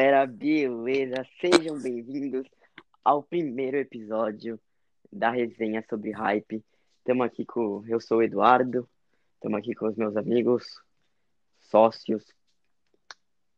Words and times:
Galera, 0.00 0.26
beleza? 0.26 1.26
Sejam 1.42 1.78
bem-vindos 1.78 2.46
ao 3.04 3.22
primeiro 3.22 3.76
episódio 3.76 4.58
da 5.12 5.30
resenha 5.30 5.84
sobre 5.90 6.10
hype. 6.10 6.64
Estamos 7.00 7.26
aqui 7.26 7.44
com. 7.44 7.84
Eu 7.86 8.00
sou 8.00 8.16
o 8.16 8.22
Eduardo, 8.22 8.88
estamos 9.34 9.58
aqui 9.58 9.74
com 9.74 9.86
os 9.88 9.96
meus 9.96 10.16
amigos, 10.16 10.64
sócios, 11.60 12.24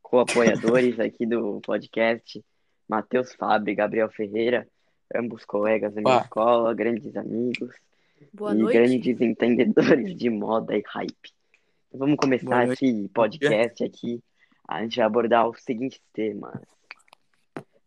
co-apoiadores 0.02 0.98
aqui 0.98 1.24
do 1.26 1.60
podcast, 1.60 2.45
Matheus 2.88 3.32
Fábio 3.34 3.70
e 3.70 3.77
Gabriel 3.77 4.11
Ferreira, 4.11 4.66
ambos 5.14 5.45
colegas 5.45 5.95
da 5.95 6.00
minha 6.00 6.16
Opa. 6.16 6.24
escola, 6.24 6.74
grandes 6.74 7.16
amigos 7.16 7.72
Boa 8.32 8.52
e 8.52 8.59
noite. 8.59 8.79
grandes 8.79 9.20
entendedores 9.20 10.16
de 10.16 10.29
moda 10.29 10.77
e 10.77 10.82
hype. 10.84 11.32
Então, 11.86 12.00
vamos 12.00 12.16
começar 12.16 12.68
esse 12.68 13.09
podcast 13.14 13.84
aqui. 13.84 14.20
A 14.73 14.82
gente 14.82 14.96
vai 14.96 15.07
abordar 15.07 15.48
os 15.48 15.62
seguintes 15.62 16.00
temas. 16.12 16.62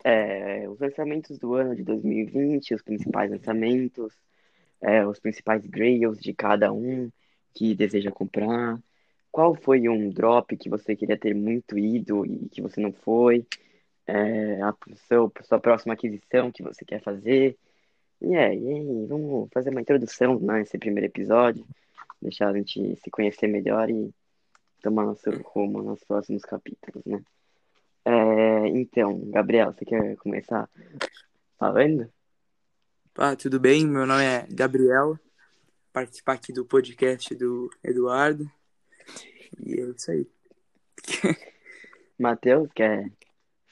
É, 0.03 0.69
os 0.69 0.79
lançamentos 0.79 1.39
do 1.39 1.55
ano 1.55 1.75
de 1.75 1.83
2020, 1.83 2.75
os 2.75 2.81
principais 2.83 3.31
lançamentos, 3.31 4.13
é, 4.79 5.05
os 5.05 5.19
principais 5.19 5.65
grails 5.65 6.19
de 6.19 6.31
cada 6.31 6.71
um 6.71 7.09
que 7.55 7.73
deseja 7.73 8.11
comprar. 8.11 8.79
Qual 9.31 9.55
foi 9.55 9.89
um 9.89 10.09
drop 10.11 10.55
que 10.55 10.69
você 10.69 10.95
queria 10.95 11.17
ter 11.17 11.33
muito 11.33 11.77
ido 11.77 12.23
e 12.25 12.47
que 12.49 12.61
você 12.61 12.79
não 12.79 12.93
foi? 12.93 13.45
É, 14.07 14.61
a 14.61 14.75
seu, 15.07 15.31
sua 15.43 15.59
próxima 15.59 15.95
aquisição 15.95 16.51
que 16.51 16.61
você 16.61 16.85
quer 16.85 17.01
fazer? 17.01 17.57
E 18.21 18.35
é, 18.35 18.47
aí, 18.47 19.05
vamos 19.07 19.49
fazer 19.51 19.71
uma 19.71 19.81
introdução 19.81 20.39
nesse 20.39 20.77
primeiro 20.77 21.07
episódio, 21.07 21.65
deixar 22.21 22.49
a 22.49 22.57
gente 22.57 22.95
se 22.97 23.09
conhecer 23.09 23.47
melhor 23.47 23.89
e 23.89 24.13
tomar 24.85 25.03
nosso 25.03 25.31
rumo 25.45 25.81
nos 25.81 26.03
próximos 26.03 26.43
capítulos, 26.43 27.03
né? 27.07 27.19
É, 28.05 28.67
então, 28.67 29.19
Gabriel, 29.31 29.73
você 29.73 29.83
quer 29.83 30.15
começar 30.17 30.69
falando? 31.57 32.07
Ah, 33.15 33.35
tudo 33.35 33.59
bem? 33.59 33.83
Meu 33.87 34.05
nome 34.05 34.23
é 34.23 34.45
Gabriel, 34.47 35.17
participar 35.91 36.33
aqui 36.33 36.53
do 36.53 36.63
podcast 36.63 37.33
do 37.33 37.67
Eduardo. 37.83 38.47
E 39.59 39.73
é 39.73 39.89
isso 39.89 40.11
aí. 40.11 40.27
Matheus, 42.19 42.69
quer 42.75 43.11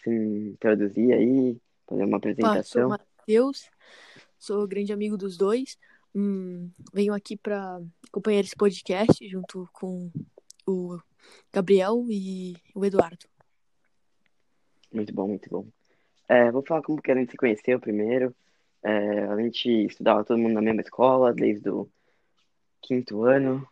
se 0.03 0.09
introduzir 0.09 1.13
aí, 1.13 1.61
fazer 1.87 2.05
uma 2.05 2.17
Opa, 2.17 2.31
sou 2.33 2.41
o 2.41 2.41
apresentação? 2.41 2.89
Matheus, 2.89 3.69
sou 4.39 4.67
grande 4.67 4.91
amigo 4.91 5.15
dos 5.15 5.37
dois. 5.37 5.77
Hum, 6.15 6.71
venho 6.91 7.13
aqui 7.13 7.37
para 7.37 7.79
acompanhar 8.07 8.39
esse 8.39 8.55
podcast 8.55 9.27
junto 9.29 9.69
com 9.71 10.11
o 10.65 10.99
Gabriel 11.51 12.05
e 12.09 12.55
o 12.73 12.85
Eduardo. 12.85 13.25
Muito 14.91 15.13
bom, 15.13 15.27
muito 15.27 15.49
bom. 15.49 15.65
É, 16.27 16.51
vou 16.51 16.63
falar 16.65 16.81
como 16.81 17.01
que 17.01 17.11
a 17.11 17.15
gente 17.15 17.31
se 17.31 17.37
conheceu 17.37 17.79
primeiro. 17.79 18.35
É, 18.81 19.23
a 19.23 19.37
gente 19.37 19.69
estudava 19.85 20.23
todo 20.23 20.37
mundo 20.37 20.53
na 20.53 20.61
mesma 20.61 20.81
escola 20.81 21.33
desde 21.33 21.69
o 21.69 21.89
quinto 22.81 23.23
ano. 23.23 23.67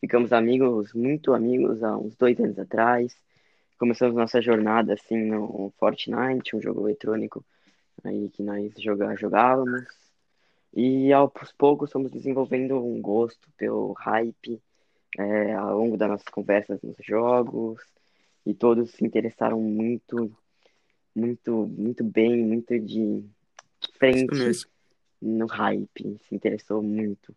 Ficamos 0.00 0.32
amigos, 0.32 0.92
muito 0.92 1.32
amigos, 1.32 1.82
há 1.82 1.96
uns 1.96 2.14
dois 2.16 2.38
anos 2.38 2.58
atrás. 2.58 3.16
Começamos 3.78 4.14
nossa 4.14 4.40
jornada 4.40 4.94
assim 4.94 5.16
no 5.16 5.72
Fortnite, 5.78 6.54
um 6.54 6.60
jogo 6.60 6.86
eletrônico 6.86 7.44
aí 8.02 8.28
que 8.30 8.42
nós 8.42 8.72
joga, 8.78 9.16
jogávamos. 9.16 9.84
E 10.72 11.12
aos 11.12 11.52
poucos 11.56 11.92
fomos 11.92 12.10
desenvolvendo 12.10 12.76
um 12.76 13.00
gosto 13.00 13.48
pelo 13.56 13.92
hype 13.92 14.60
é, 15.18 15.54
ao 15.54 15.78
longo 15.78 15.96
das 15.96 16.08
nossas 16.08 16.28
conversas 16.28 16.80
nos 16.82 16.96
jogos. 17.00 17.82
E 18.46 18.52
todos 18.52 18.90
se 18.90 19.04
interessaram 19.04 19.60
muito, 19.60 20.30
muito, 21.14 21.66
muito 21.66 22.04
bem, 22.04 22.44
muito 22.44 22.78
de 22.78 23.24
frente 23.98 24.66
no 25.20 25.46
hype, 25.46 26.18
se 26.28 26.34
interessou 26.34 26.82
muito. 26.82 27.34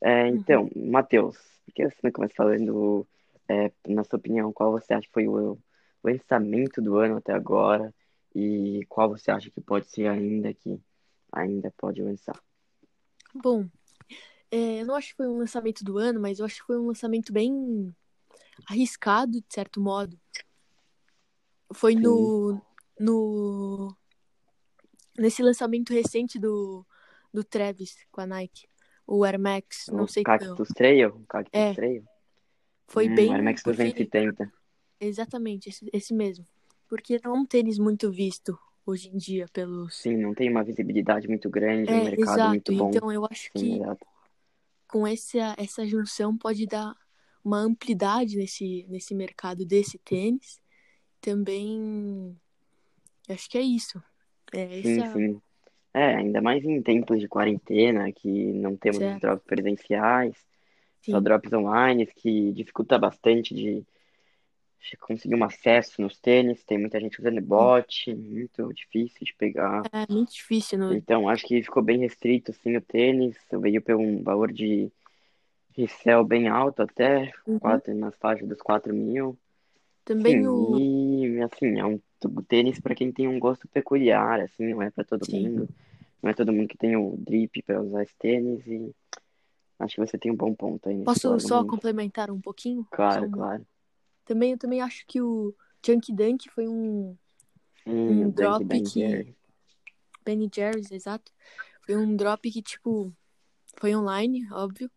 É, 0.00 0.28
então, 0.28 0.70
Matheus, 0.76 1.36
por 1.64 1.74
que 1.74 1.90
você 1.90 1.98
não 2.04 2.12
começa 2.12 2.34
falando, 2.34 3.06
é, 3.48 3.72
na 3.88 4.04
sua 4.04 4.18
opinião, 4.18 4.52
qual 4.52 4.70
você 4.70 4.94
acha 4.94 5.06
que 5.06 5.12
foi 5.12 5.26
o 5.26 5.58
lançamento 6.04 6.80
do 6.80 6.96
ano 6.96 7.16
até 7.16 7.32
agora 7.32 7.92
e 8.34 8.84
qual 8.88 9.08
você 9.08 9.30
acha 9.30 9.50
que 9.50 9.60
pode 9.60 9.86
ser 9.86 10.06
ainda 10.06 10.54
que 10.54 10.80
ainda 11.32 11.72
pode 11.76 12.00
lançar? 12.00 12.40
Bom, 13.34 13.66
é, 14.50 14.80
eu 14.82 14.86
não 14.86 14.94
acho 14.94 15.08
que 15.10 15.16
foi 15.16 15.28
um 15.28 15.38
lançamento 15.38 15.84
do 15.84 15.98
ano, 15.98 16.20
mas 16.20 16.38
eu 16.38 16.44
acho 16.46 16.60
que 16.60 16.66
foi 16.66 16.78
um 16.78 16.86
lançamento 16.86 17.32
bem 17.32 17.94
arriscado, 18.68 19.32
de 19.40 19.46
certo 19.48 19.80
modo. 19.80 20.18
Foi 21.74 21.94
no, 21.94 22.60
no 22.98 23.94
nesse 25.18 25.42
lançamento 25.42 25.92
recente 25.92 26.38
do, 26.38 26.84
do 27.32 27.44
Travis 27.44 27.96
com 28.10 28.20
a 28.20 28.26
Nike, 28.26 28.66
o 29.06 29.24
Air 29.24 29.38
Max, 29.38 29.86
não 29.92 30.04
o 30.04 30.08
sei 30.08 30.22
qual. 30.24 30.38
Cactus 30.38 30.68
Trail? 30.68 31.08
O 31.10 31.26
Cactus 31.26 31.60
É, 31.60 31.74
Trail? 31.74 32.04
Foi 32.86 33.08
Hum, 33.08 33.14
bem. 33.14 33.32
Air 33.32 33.42
Max 33.42 33.62
porque- 33.62 33.82
270. 33.82 34.52
Exatamente, 35.00 35.68
esse, 35.68 35.88
esse 35.92 36.12
mesmo. 36.14 36.44
Porque 36.88 37.20
não 37.22 37.36
é 37.36 37.38
um 37.40 37.44
tênis 37.46 37.78
muito 37.78 38.10
visto 38.10 38.58
hoje 38.84 39.08
em 39.08 39.16
dia 39.16 39.46
pelos. 39.52 39.94
Sim, 39.96 40.16
não 40.16 40.34
tem 40.34 40.50
uma 40.50 40.64
visibilidade 40.64 41.28
muito 41.28 41.48
grande, 41.50 41.92
um 41.92 41.98
É, 41.98 42.04
mercado 42.04 42.20
exato. 42.22 42.48
muito 42.48 42.72
bom. 42.74 42.90
Então 42.90 43.12
eu 43.12 43.24
acho 43.30 43.50
Sim, 43.56 43.76
que 43.76 43.82
exato. 43.82 44.06
Com 44.88 45.06
essa, 45.06 45.54
essa 45.58 45.86
junção 45.86 46.36
pode 46.36 46.66
dar 46.66 46.94
uma 47.44 47.58
amplidade 47.58 48.36
nesse, 48.36 48.86
nesse 48.88 49.14
mercado 49.14 49.64
desse 49.64 49.98
tênis. 49.98 50.60
Também 51.20 52.36
acho 53.28 53.48
que 53.48 53.58
é 53.58 53.62
isso. 53.62 54.02
É 54.52 54.82
Sim, 54.82 55.00
essa. 55.00 55.12
sim. 55.12 55.42
É, 55.94 56.14
ainda 56.16 56.40
mais 56.40 56.64
em 56.64 56.80
tempos 56.82 57.18
de 57.18 57.28
quarentena, 57.28 58.12
que 58.12 58.28
não 58.28 58.76
temos 58.76 58.98
os 58.98 59.04
Certo. 59.04 59.20
drops 59.20 59.44
presenciais, 59.46 60.36
só 61.02 61.18
Sim. 61.18 61.22
drops 61.22 61.52
online, 61.52 62.06
que 62.06 62.52
dificulta 62.52 62.98
bastante 62.98 63.54
de 63.54 63.84
conseguir 65.00 65.34
um 65.34 65.44
acesso 65.44 66.00
nos 66.00 66.18
tênis. 66.18 66.64
Tem 66.64 66.78
muita 66.78 67.00
gente 67.00 67.20
usando 67.20 67.40
bot, 67.40 68.14
muito 68.14 68.72
difícil 68.72 69.24
de 69.26 69.34
pegar. 69.34 69.82
É 69.92 70.12
muito 70.12 70.32
difícil. 70.32 70.78
No... 70.78 70.94
Então, 70.94 71.28
acho 71.28 71.46
que 71.46 71.62
ficou 71.62 71.82
bem 71.82 71.98
restrito, 71.98 72.50
assim, 72.50 72.76
o 72.76 72.80
tênis. 72.80 73.36
Veio 73.52 73.82
por 73.82 73.96
um 73.96 74.22
valor 74.22 74.52
de 74.52 74.90
resell 75.76 76.24
bem 76.24 76.48
alto 76.48 76.82
até, 76.82 77.32
Uhum. 77.46 77.58
quatro, 77.58 77.94
nas 77.94 78.16
faixas 78.16 78.48
dos 78.48 78.60
4 78.60 78.92
mil. 78.94 79.38
Também 80.04 80.40
Sim, 80.42 80.46
o. 80.46 80.78
e 80.78 81.42
assim, 81.42 81.78
é 81.78 81.84
um 81.84 82.00
tênis 82.48 82.80
para 82.80 82.94
quem 82.94 83.12
tem 83.12 83.28
um 83.28 83.38
gosto 83.38 83.68
peculiar, 83.68 84.40
assim, 84.40 84.68
não 84.68 84.82
é 84.82 84.90
para 84.90 85.04
todo 85.04 85.24
Sim. 85.26 85.48
mundo. 85.48 85.68
Não 86.22 86.30
é 86.30 86.34
todo 86.34 86.52
mundo 86.52 86.66
que 86.68 86.76
tem 86.78 86.96
o 86.96 87.16
drip 87.18 87.62
para 87.62 87.80
usar 87.80 88.02
esse 88.02 88.16
tênis 88.18 88.66
e 88.66 88.92
acho 89.78 89.94
que 89.94 90.00
você 90.00 90.18
tem 90.18 90.32
um 90.32 90.36
bom 90.36 90.52
ponto 90.54 90.88
aí 90.88 91.04
Posso 91.04 91.38
só 91.38 91.62
complementar 91.64 92.30
um 92.30 92.40
pouquinho? 92.40 92.84
Claro, 92.90 93.26
um- 93.26 93.30
claro. 93.30 93.66
Também, 94.28 94.50
eu 94.52 94.58
também 94.58 94.82
acho 94.82 95.06
que 95.06 95.22
o 95.22 95.54
Chunky 95.82 96.12
Dunk 96.12 96.50
foi 96.50 96.68
um, 96.68 97.16
Sim, 97.82 98.26
um 98.26 98.30
drop 98.30 98.62
Dunk 98.62 98.82
que. 98.82 99.00
Jerry. 99.00 99.34
Ben 100.22 100.50
Jerry's, 100.54 100.90
exato. 100.90 101.32
Foi 101.80 101.96
um 101.96 102.14
drop 102.14 102.50
que, 102.50 102.60
tipo, 102.60 103.10
foi 103.78 103.96
online, 103.96 104.46
óbvio. 104.52 104.90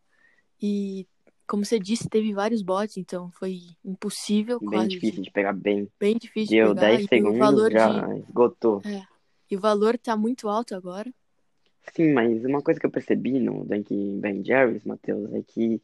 E, 0.62 1.08
como 1.48 1.64
você 1.64 1.80
disse, 1.80 2.10
teve 2.10 2.34
vários 2.34 2.62
bots, 2.62 2.98
então 2.98 3.32
foi 3.32 3.62
impossível, 3.86 4.60
Bem 4.60 4.70
quase. 4.70 4.90
difícil 4.90 5.24
de 5.24 5.32
pegar 5.32 5.54
bem. 5.54 5.88
Bem 5.98 6.18
difícil 6.18 6.50
de 6.50 6.56
Deu 6.58 6.76
pegar. 6.76 6.88
10 6.88 7.00
E 7.00 7.06
o 7.06 7.08
segundos, 7.08 7.40
valor 7.40 7.72
já 7.72 8.08
de. 8.08 8.20
esgotou. 8.20 8.82
É. 8.84 9.08
E 9.50 9.56
o 9.56 9.62
valor 9.62 9.98
tá 9.98 10.18
muito 10.18 10.50
alto 10.50 10.76
agora. 10.76 11.10
Sim, 11.96 12.12
mas 12.12 12.44
uma 12.44 12.62
coisa 12.62 12.78
que 12.82 12.86
eu 12.86 12.92
percebi 12.92 13.40
no 13.40 13.64
Dunk 13.64 13.96
Ben 14.20 14.44
Jerry's, 14.44 14.84
Matheus, 14.84 15.32
é 15.34 15.42
que 15.42 15.82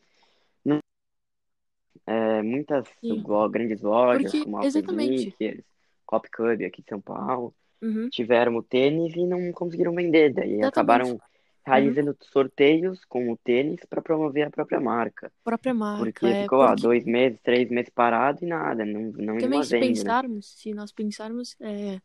é, 2.05 2.41
muitas 2.41 2.87
Sim. 3.01 3.23
lo- 3.25 3.49
grandes 3.49 3.81
lojas, 3.81 4.31
Porque, 4.31 4.43
como 4.43 4.57
a 4.57 4.65
exatamente. 4.65 5.29
Sneakers, 5.29 5.63
Cop 6.05 6.29
Club 6.29 6.61
aqui 6.63 6.81
de 6.81 6.89
São 6.89 7.01
Paulo, 7.01 7.53
Uhum. 7.81 8.09
tiveram 8.09 8.55
o 8.55 8.63
tênis 8.63 9.15
e 9.15 9.25
não 9.25 9.51
conseguiram 9.51 9.93
vender. 9.93 10.33
Daí 10.33 10.53
Exatamente. 10.53 10.67
acabaram 10.69 11.21
realizando 11.65 12.17
sorteios 12.31 13.03
com 13.05 13.31
o 13.31 13.37
tênis 13.37 13.79
para 13.89 14.01
promover 14.01 14.47
a 14.47 14.49
própria 14.49 14.79
marca. 14.79 15.31
Própria 15.43 15.73
marca. 15.73 16.03
Porque 16.03 16.25
é, 16.25 16.43
ficou 16.43 16.65
porque 16.65 16.81
dois 16.81 17.05
meses, 17.05 17.39
três 17.43 17.69
meses 17.69 17.91
parado 17.93 18.39
e 18.43 18.47
nada, 18.47 18.85
não, 18.85 19.11
não 19.11 19.37
também 19.37 19.61
se 19.63 19.71
venda, 19.71 19.85
pensarmos, 19.87 20.47
se 20.57 20.73
nós 20.73 20.91
pensarmos, 20.93 21.55
é, 21.59 21.99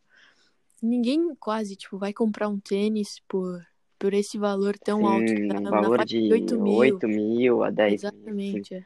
ninguém 0.83 1.35
quase, 1.37 1.77
tipo, 1.77 1.97
vai 1.97 2.13
comprar 2.13 2.49
um 2.49 2.59
tênis 2.59 3.21
por, 3.29 3.65
por 3.99 4.13
esse 4.13 4.37
valor 4.37 4.77
tão 4.79 5.07
alto. 5.07 5.29
Sim, 5.29 5.49
Tá 5.49 5.61
um 5.61 5.63
valor 5.71 6.05
de 6.05 6.21
de 6.23 6.33
8 6.33 6.61
mil. 6.61 6.75
8 6.75 7.09
mil 7.09 7.63
a 7.63 7.71
10 7.71 7.93
mil. 7.93 7.99
sim. 8.01 8.07
Exatamente. 8.19 8.75
É. 8.75 8.85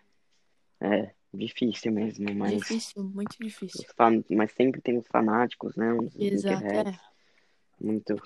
É, 0.80 1.10
difícil 1.32 1.92
mesmo, 1.92 2.34
mas, 2.34 2.58
Difícil, 2.58 3.04
muito 3.04 3.36
difícil. 3.40 3.84
fan... 3.96 4.22
mas 4.30 4.52
sempre 4.52 4.80
tem 4.80 4.98
os 4.98 5.06
fanáticos, 5.06 5.76
né? 5.76 5.92
Os 5.94 6.14
Exato, 6.16 6.64
é. 6.64 6.98
muito 7.80 8.20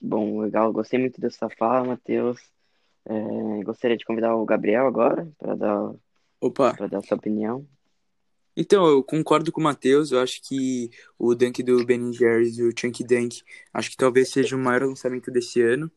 bom, 0.00 0.40
legal. 0.40 0.72
Gostei 0.72 0.98
muito 0.98 1.20
da 1.20 1.30
sua 1.30 1.48
fala, 1.50 1.86
Matheus. 1.86 2.40
É, 3.04 3.64
gostaria 3.64 3.96
de 3.96 4.04
convidar 4.04 4.34
o 4.36 4.44
Gabriel 4.44 4.86
agora 4.86 5.28
para 5.38 5.54
dar, 5.54 5.94
Opa, 6.40 6.74
para 6.74 6.86
dar 6.86 7.02
sua 7.02 7.16
opinião. 7.16 7.66
Então, 8.56 8.86
eu 8.86 9.02
concordo 9.02 9.50
com 9.50 9.60
o 9.60 9.64
Matheus. 9.64 10.12
Eu 10.12 10.20
acho 10.20 10.40
que 10.42 10.90
o 11.18 11.34
Dunk 11.34 11.62
do 11.62 11.84
Ben 11.86 12.12
Jerry's 12.12 12.58
e 12.58 12.62
o 12.62 12.72
Chunky 12.78 13.02
Dunk, 13.02 13.42
acho 13.72 13.90
que 13.90 13.96
talvez 13.96 14.28
seja 14.28 14.54
o 14.54 14.58
maior 14.58 14.82
lançamento 14.82 15.30
desse 15.30 15.62
ano. 15.62 15.90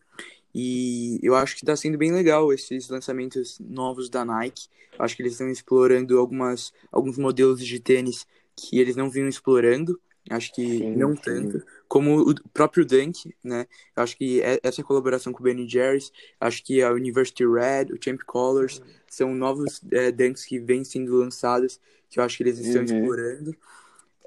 E 0.56 1.20
eu 1.22 1.36
acho 1.36 1.56
que 1.56 1.64
está 1.64 1.76
sendo 1.76 1.98
bem 1.98 2.14
legal 2.14 2.54
esses 2.54 2.88
lançamentos 2.90 3.60
novos 3.60 4.10
da 4.10 4.24
Nike. 4.26 4.70
Eu 4.98 5.04
acho 5.06 5.16
que 5.16 5.22
eles 5.22 5.34
estão 5.34 5.50
explorando 5.50 6.18
algumas, 6.18 6.74
alguns 6.92 7.18
modelos 7.18 7.66
de 7.66 7.80
tênis 7.82 8.26
que 8.56 8.80
eles 8.80 8.96
não 8.96 9.10
vinham 9.10 9.28
explorando. 9.28 10.00
Acho 10.30 10.54
que 10.54 10.88
Sim, 10.88 10.94
não 10.94 11.16
sim. 11.24 11.24
tanto. 11.26 11.62
Como 11.88 12.22
o 12.32 12.34
próprio 12.54 12.86
Dunk, 12.86 13.36
né? 13.44 13.68
Eu 13.96 14.04
acho 14.04 14.18
que 14.18 14.42
é- 14.42 14.60
essa 14.64 14.84
colaboração 14.84 15.34
com 15.34 15.42
o 15.42 15.44
Ben 15.44 15.68
Jerry's, 15.70 16.12
acho 16.40 16.64
que 16.64 16.82
a 16.82 16.92
University 16.94 17.46
Red, 17.46 17.94
o 17.94 18.00
Champ 18.04 18.22
Colors, 18.26 18.82
são 19.10 19.36
novos 19.36 19.82
é, 19.92 20.12
Dunks 20.12 20.46
que 20.46 20.60
vêm 20.60 20.84
sendo 20.84 21.16
lançados, 21.18 21.80
que 22.10 22.20
eu 22.20 22.24
acho 22.24 22.38
que 22.38 22.44
eles 22.44 22.58
estão 22.60 22.82
Uhum. 22.82 22.84
explorando. 22.84 23.56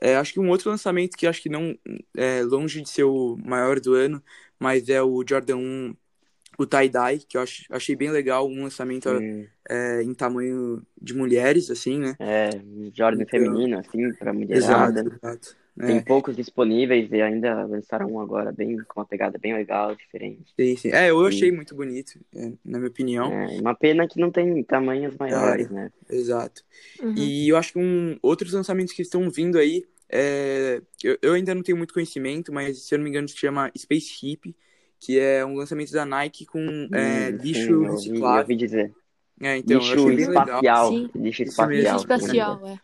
É, 0.00 0.16
acho 0.16 0.32
que 0.32 0.40
um 0.40 0.48
outro 0.50 0.70
lançamento 0.70 1.16
que 1.16 1.26
acho 1.26 1.42
que 1.42 1.48
não 1.48 1.76
é 2.16 2.42
longe 2.42 2.80
de 2.82 2.88
ser 2.88 3.04
o 3.04 3.36
maior 3.44 3.80
do 3.80 3.94
ano, 3.94 4.22
mas 4.58 4.88
é 4.88 5.02
o 5.02 5.24
Jordan 5.28 5.56
1, 5.56 5.96
o 6.58 6.66
tie-dye, 6.66 7.20
que 7.20 7.36
eu 7.38 7.42
achei 7.70 7.96
bem 7.96 8.10
legal, 8.10 8.48
um 8.48 8.62
lançamento 8.64 9.08
Hum, 9.08 9.46
é, 9.68 10.02
em 10.02 10.14
tamanho 10.14 10.84
de 11.00 11.14
mulheres, 11.14 11.70
assim, 11.70 11.98
né? 11.98 12.16
é, 12.18 12.50
Jordan 12.94 13.24
Então- 13.24 13.30
feminino, 13.30 13.78
assim, 13.78 14.12
pra 14.14 14.32
Exato, 14.48 14.98
mulherada. 14.98 15.20
exato. 15.22 15.56
Tem 15.84 16.00
É, 16.00 16.00
poucos 16.00 16.36
disponíveis 16.36 17.10
e 17.12 17.22
ainda 17.22 17.64
lançaram 17.66 18.12
um 18.12 18.20
agora 18.20 18.52
bem 18.52 18.76
com 18.84 19.00
uma 19.00 19.06
pegada 19.06 19.38
bem 19.38 19.54
legal, 19.54 19.94
diferente. 19.94 20.54
sim, 20.58 20.76
sim. 20.76 20.88
É, 20.90 21.10
eu 21.10 21.16
Sim. 21.18 21.26
achei 21.26 21.52
muito 21.52 21.74
bonito, 21.74 22.18
é, 22.34 22.52
na 22.64 22.78
minha 22.78 22.88
opinião. 22.90 23.30
É, 23.30 23.46
uma 23.60 23.74
pena 23.74 24.06
que 24.08 24.18
não 24.20 24.30
tem 24.30 24.62
tamanhos 24.64 25.16
maiores, 25.16 25.70
né? 25.70 25.90
Exato. 26.10 26.64
Uhum. 27.00 27.14
E 27.16 27.48
eu 27.48 27.56
acho 27.56 27.72
que 27.72 27.78
um, 27.78 28.18
outros 28.22 28.52
lançamentos 28.52 28.92
que 28.94 29.02
estão 29.02 29.28
vindo 29.30 29.58
aí, 29.58 29.84
é, 30.08 30.80
eu, 31.02 31.18
eu 31.20 31.32
ainda 31.34 31.54
não 31.54 31.62
tenho 31.62 31.76
muito 31.78 31.92
conhecimento, 31.94 32.52
mas 32.52 32.82
se 32.82 32.94
eu 32.94 32.98
não 32.98 33.04
me 33.04 33.10
engano 33.10 33.28
se 33.28 33.36
chama 33.36 33.70
Spaceship, 33.76 34.54
que 35.00 35.18
é 35.18 35.44
um 35.44 35.54
lançamento 35.56 35.92
da 35.92 36.04
Nike 36.04 36.46
com 36.46 36.60
é, 36.92 37.30
Hum, 37.30 37.38
lixo 37.38 37.60
sim, 37.60 37.86
ouvi, 37.86 37.86
eu 37.86 37.90
reciclável. 37.90 38.42
ouvi 38.42 38.56
dizer. 38.56 38.94
É, 39.40 39.56
então, 39.56 39.78
lixo 39.78 40.10
espacial. 40.10 40.90
Lixo 41.14 41.42
espacial. 41.42 41.74
Lixo 41.74 41.96
espacial, 41.96 42.66
é. 42.66 42.80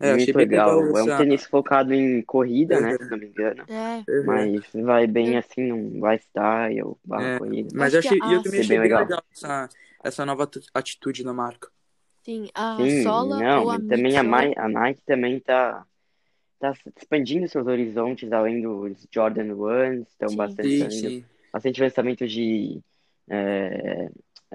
É, 0.00 0.16
Muito 0.16 0.38
legal. 0.38 0.80
legal 0.80 0.98
É 0.98 1.02
um 1.02 1.16
tênis 1.16 1.44
focado 1.46 1.92
em 1.92 2.22
corrida, 2.22 2.80
né? 2.80 2.92
Uhum. 2.92 2.98
Se 3.04 3.10
não 3.10 3.18
me 3.18 3.26
engano. 3.26 3.64
É. 3.68 4.10
Uhum. 4.10 4.26
Mas 4.26 4.72
vai 4.72 5.06
bem 5.06 5.36
assim, 5.36 5.66
não 5.66 6.00
vai 6.00 6.16
style, 6.16 6.94
barra 7.04 7.24
É, 7.24 7.38
corrida. 7.38 7.70
Mas 7.74 7.94
eu 7.94 7.98
achei, 8.00 8.18
e 8.18 8.32
eu 8.32 8.38
a- 8.38 8.42
também 8.42 8.60
Achei 8.60 8.78
bem 8.78 8.80
legal. 8.80 9.04
legal 9.04 9.22
essa, 9.32 9.68
essa 10.04 10.24
nova 10.26 10.48
atitude 10.74 11.24
da 11.24 11.32
marca. 11.32 11.68
Sim, 12.22 12.48
a 12.54 12.76
Sim, 12.76 13.02
sola 13.02 13.38
não, 13.38 13.62
ou 13.64 13.70
a 13.70 13.78
também 13.80 14.16
a, 14.16 14.20
a 14.64 14.68
Nike 14.68 15.02
também 15.04 15.40
tá, 15.40 15.84
tá 16.60 16.72
expandindo 16.96 17.48
seus 17.48 17.66
horizontes 17.66 18.30
além 18.32 18.62
dos 18.62 19.06
Jordan 19.10 19.54
Ones, 19.56 20.08
estão 20.08 20.34
bastante, 20.36 20.68
Sim, 20.68 20.90
sim. 20.90 21.24
Bastante 21.58 21.80
lançamento 21.82 22.26
de 22.26 22.80
é, 23.28 24.08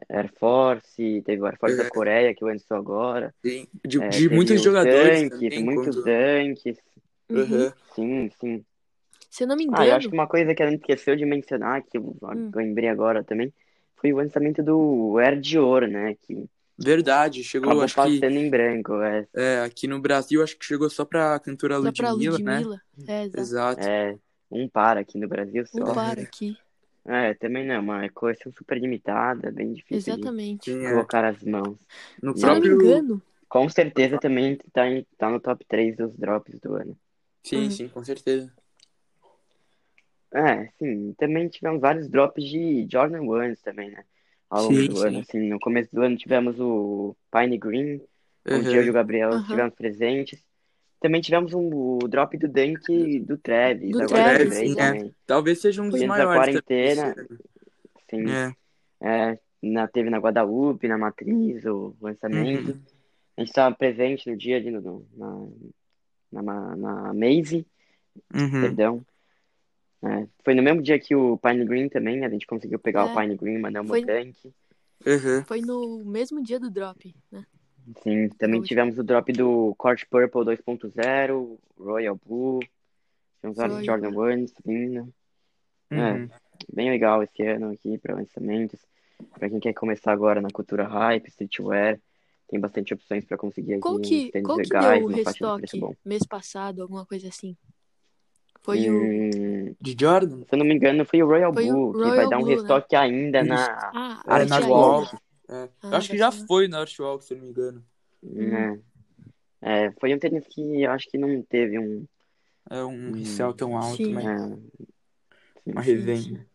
Air 0.09 0.31
Force, 0.39 1.21
teve 1.25 1.41
o 1.41 1.45
Air 1.45 1.57
Force 1.59 1.79
É. 1.79 1.83
da 1.83 1.89
Coreia 1.89 2.33
que 2.33 2.43
lançou 2.43 2.77
agora, 2.77 3.33
sim. 3.45 3.67
De, 3.85 4.01
é, 4.01 4.09
de 4.09 4.29
muitos 4.29 4.55
os 4.55 4.63
jogadores 4.63 5.21
Dunks, 5.23 5.39
também, 5.39 5.63
muitos 5.63 5.95
quanto... 5.95 6.05
Dunks, 6.05 6.77
Uhum. 7.29 7.71
Sim, 7.95 8.29
sim. 8.39 8.65
Se 9.29 9.43
eu 9.43 9.47
não 9.47 9.55
me 9.55 9.65
Ah, 9.71 9.87
eu 9.87 9.95
acho 9.95 10.01
que 10.01 10.07
engano, 10.07 10.21
uma 10.21 10.27
coisa 10.27 10.53
que 10.53 10.61
ela 10.61 10.71
esqueceu 10.73 11.15
de 11.15 11.25
mencionar, 11.25 11.81
que 11.81 11.97
eu 11.97 12.15
Hum. 12.21 12.51
lembrei 12.53 12.89
agora 12.89 13.23
também, 13.23 13.51
foi 13.95 14.13
o 14.13 14.17
lançamento 14.17 14.61
do 14.61 15.17
Air 15.17 15.39
Dior, 15.39 15.87
né, 15.87 16.15
que 16.21 16.45
Verdade, 16.77 17.43
chegou, 17.43 17.69
acabou 17.69 17.83
acho 17.85 17.95
que 17.95 18.19
passando 18.19 18.37
em 18.37 18.49
branco, 18.49 19.01
é, 19.01 19.25
é, 19.35 19.59
aqui 19.61 19.87
no 19.87 19.99
Brasil, 19.99 20.43
acho 20.43 20.57
que 20.57 20.65
chegou 20.65 20.89
só 20.89 21.05
pra 21.05 21.39
cantora 21.39 21.75
só 21.81 21.91
pra 21.91 22.11
Ludmilla, 22.11 22.39
né? 22.39 22.59
Ludmilla. 22.59 22.81
É, 23.07 23.23
exato. 23.23 23.39
Exato. 23.39 23.81
é 23.81 24.15
um 24.51 24.67
par 24.67 24.97
aqui 24.97 25.17
no 25.17 25.27
Brasil 25.27 25.63
Um 25.73 25.85
só. 25.85 25.93
par 25.93 26.19
aqui. 26.19 26.57
É, 27.05 27.33
também 27.33 27.65
não, 27.65 27.75
é 27.75 27.79
uma 27.79 28.09
coleção 28.09 28.51
super 28.53 28.77
limitada, 28.79 29.51
bem 29.51 29.73
difícil 29.73 30.13
de 30.15 30.21
Exatamente. 30.21 30.65
Sim, 30.65 30.85
é. 30.85 30.89
colocar 30.91 31.25
as 31.25 31.43
mãos. 31.43 31.77
No 32.21 32.33
Se 32.35 32.45
eu 32.45 32.53
não 32.53 32.61
me 32.61 32.67
próprio. 32.67 32.75
engano, 32.77 33.21
Com 33.49 33.69
certeza 33.69 34.17
também 34.17 34.57
tá, 34.71 34.87
em- 34.87 35.05
tá 35.17 35.29
no 35.29 35.39
top 35.39 35.63
3 35.65 35.95
dos 35.95 36.15
drops 36.17 36.59
do 36.59 36.75
ano. 36.75 36.97
Sim, 37.43 37.65
Hum. 37.65 37.69
sim, 37.69 37.87
com 37.89 38.03
certeza. 38.03 38.51
É, 40.33 40.67
sim, 40.79 41.13
também 41.19 41.47
tivemos 41.47 41.79
vários 41.79 42.09
drops 42.09 42.43
de 42.43 42.87
Jordan 42.91 43.21
Ones 43.21 43.61
também, 43.61 43.91
né? 43.91 44.03
Ao 44.49 44.63
longo 44.63 44.77
Sim, 44.77 44.87
do 44.87 44.97
sim. 44.97 45.05
ano, 45.07 45.19
assim, 45.19 45.39
no 45.47 45.59
começo 45.59 45.93
do 45.93 46.01
ano 46.01 46.17
tivemos 46.17 46.59
o 46.59 47.15
Pine 47.31 47.57
Green, 47.57 48.01
e 48.47 48.51
o 48.51 48.53
Uhum. 48.87 48.93
Gabriel 48.93 49.33
Aham. 49.33 49.41
estivemos 49.43 49.75
presentes. 49.75 50.43
Também 51.03 51.19
tivemos 51.19 51.53
um, 51.53 51.69
o 52.01 52.07
drop 52.07 52.37
do 52.37 52.47
Dunk 52.47 53.19
do 53.19 53.37
Travis, 53.37 53.91
Do 53.91 54.03
agora 54.03 54.35
Travis, 54.37 54.53
sim, 54.55 54.71
é. 54.71 54.75
também. 54.75 55.15
Talvez 55.27 55.59
seja 55.59 55.81
um 55.83 55.89
dos 55.89 55.99
da 55.99 56.07
maiores 56.07 56.33
quarentena. 56.63 57.13
também 57.13 57.37
Sim, 58.09 58.31
ano. 58.31 58.55
é, 59.01 59.39
na, 59.61 59.85
teve 59.85 60.09
na 60.09 60.17
Guadalupe, 60.17 60.87
na 60.87 60.97
Matriz, 60.97 61.65
o 61.65 61.93
É. 62.01 62.05
lançamento. 62.05 62.69
Uhum. 62.71 62.81
A 63.35 63.41
gente 63.41 63.49
estava 63.49 63.75
presente 63.75 64.29
no 64.31 64.37
dia 64.37 64.55
ali 64.55 64.71
no, 64.71 64.79
no- 65.13 65.73
na, 66.31 66.41
na, 66.41 66.75
na 66.77 67.13
Maze, 67.13 67.67
Uhum. 68.33 68.61
perdão. 68.61 69.05
É, 70.03 70.25
foi 70.45 70.53
no 70.55 70.63
mesmo 70.63 70.81
dia 70.81 70.97
que 70.99 71.13
o 71.13 71.37
Pine 71.37 71.65
Green 71.65 71.89
também, 71.89 72.23
a 72.23 72.29
gente 72.29 72.47
conseguiu 72.47 72.79
pegar 72.79 73.05
o 73.05 73.09
É. 73.09 73.21
Pine 73.21 73.35
Green, 73.35 73.57
mandamos 73.59 73.89
Foi- 73.89 74.03
o 74.03 74.05
tanque. 74.05 74.53
Uhum. 75.05 75.43
foi 75.45 75.59
no 75.59 76.05
mesmo 76.05 76.41
dia 76.41 76.57
do 76.61 76.71
drop, 76.71 77.13
né? 77.29 77.43
Sim, 78.01 78.29
também 78.37 78.59
Hoje. 78.59 78.69
tivemos 78.69 78.97
o 78.97 79.03
drop 79.03 79.31
do 79.33 79.75
Court 79.77 80.03
Purple 80.09 80.41
2.0, 80.45 81.57
Royal 81.77 82.19
Blue, 82.25 82.59
tivemos 83.37 83.57
vários 83.57 83.85
Jordan 83.85 84.17
Ones 84.17 84.53
vindo. 84.65 85.13
É. 85.91 86.13
Uhum. 86.13 86.29
Bem 86.73 86.89
legal 86.89 87.21
esse 87.23 87.43
ano 87.45 87.71
aqui 87.71 87.97
para 87.97 88.15
lançamentos. 88.15 88.79
Para 89.37 89.49
quem 89.49 89.59
quer 89.59 89.73
começar 89.73 90.11
agora 90.11 90.41
na 90.41 90.49
cultura 90.49 90.85
hype, 90.87 91.27
streetwear, 91.27 91.99
tem 92.47 92.59
bastante 92.59 92.93
opções 92.93 93.25
para 93.25 93.37
conseguir 93.37 93.73
aqui 93.73 93.81
Qual 93.81 93.95
uns 93.95 94.07
que, 94.07 94.31
tênis 94.31 94.45
qual 94.45 94.57
que 94.57 94.63
legais, 94.63 95.05
deu 95.05 95.23
o 95.73 95.79
bom. 95.79 95.95
mês 96.05 96.25
passado, 96.25 96.81
alguma 96.81 97.05
coisa 97.05 97.27
assim? 97.27 97.55
Foi 98.61 98.89
o. 98.89 98.93
Hum, 98.93 99.75
De 99.79 99.95
Jordan? 99.99 100.43
se 100.43 100.53
eu 100.53 100.57
não 100.59 100.65
me 100.65 100.73
engano, 100.73 101.05
foi 101.05 101.21
o 101.21 101.27
Royal 101.27 101.53
Foi 101.53 101.69
o 101.69 101.73
Blue, 101.73 101.91
que 101.93 101.97
Royal 101.99 102.15
vai 102.15 102.29
dar 102.29 102.37
um 102.37 102.41
Blue, 102.41 102.49
né? 102.49 102.55
restoque 102.55 102.95
ainda 102.95 103.39
Isso. 103.39 103.49
na 103.49 103.91
Ah, 103.93 104.23
É, 104.25 104.31
Art 104.33 104.49
na 104.49 104.59
sair, 104.61 104.71
Walk. 104.71 105.17
É. 105.49 105.69
Ah, 105.81 105.89
eu 105.91 105.97
acho 105.97 106.09
que 106.09 106.17
já 106.17 106.31
sair. 106.31 106.47
foi 106.47 106.67
na 106.67 106.79
Artwalk, 106.79 107.23
se 107.23 107.33
eu 107.33 107.37
não 107.37 107.45
me 107.45 107.51
engano. 107.51 107.85
né? 108.21 108.79
É, 109.61 109.91
foi 109.93 110.13
um 110.13 110.19
tênis 110.19 110.45
que 110.47 110.81
eu 110.83 110.91
acho 110.91 111.09
que 111.09 111.17
não 111.17 111.41
teve 111.43 111.79
um. 111.79 112.05
É 112.69 112.83
um 112.83 113.09
Hum. 113.09 113.13
resell 113.13 113.53
tão 113.53 113.77
alto, 113.77 113.97
Sim. 113.97 114.13
mas 114.13 114.25
é, 114.25 114.57
uma 115.65 115.83
sim, 115.83 115.91
revenda. 115.91 116.45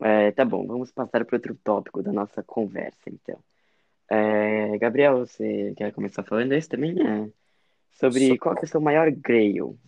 É, 0.00 0.32
tá 0.32 0.44
bom, 0.44 0.66
vamos 0.66 0.90
passar 0.90 1.24
para 1.24 1.36
outro 1.36 1.54
tópico 1.62 2.02
da 2.02 2.12
nossa 2.12 2.42
conversa, 2.42 3.08
então. 3.08 3.38
É, 4.08 4.76
Gabriel, 4.78 5.18
você 5.20 5.72
quer 5.76 5.92
começar 5.92 6.22
falando 6.24 6.52
esse 6.52 6.68
também? 6.68 6.96
É, 7.00 7.30
sobre 7.92 8.36
qual 8.38 8.54
que 8.54 8.62
é 8.62 8.64
o 8.64 8.68
seu 8.68 8.80
maior 8.80 9.10
grail? 9.10 9.78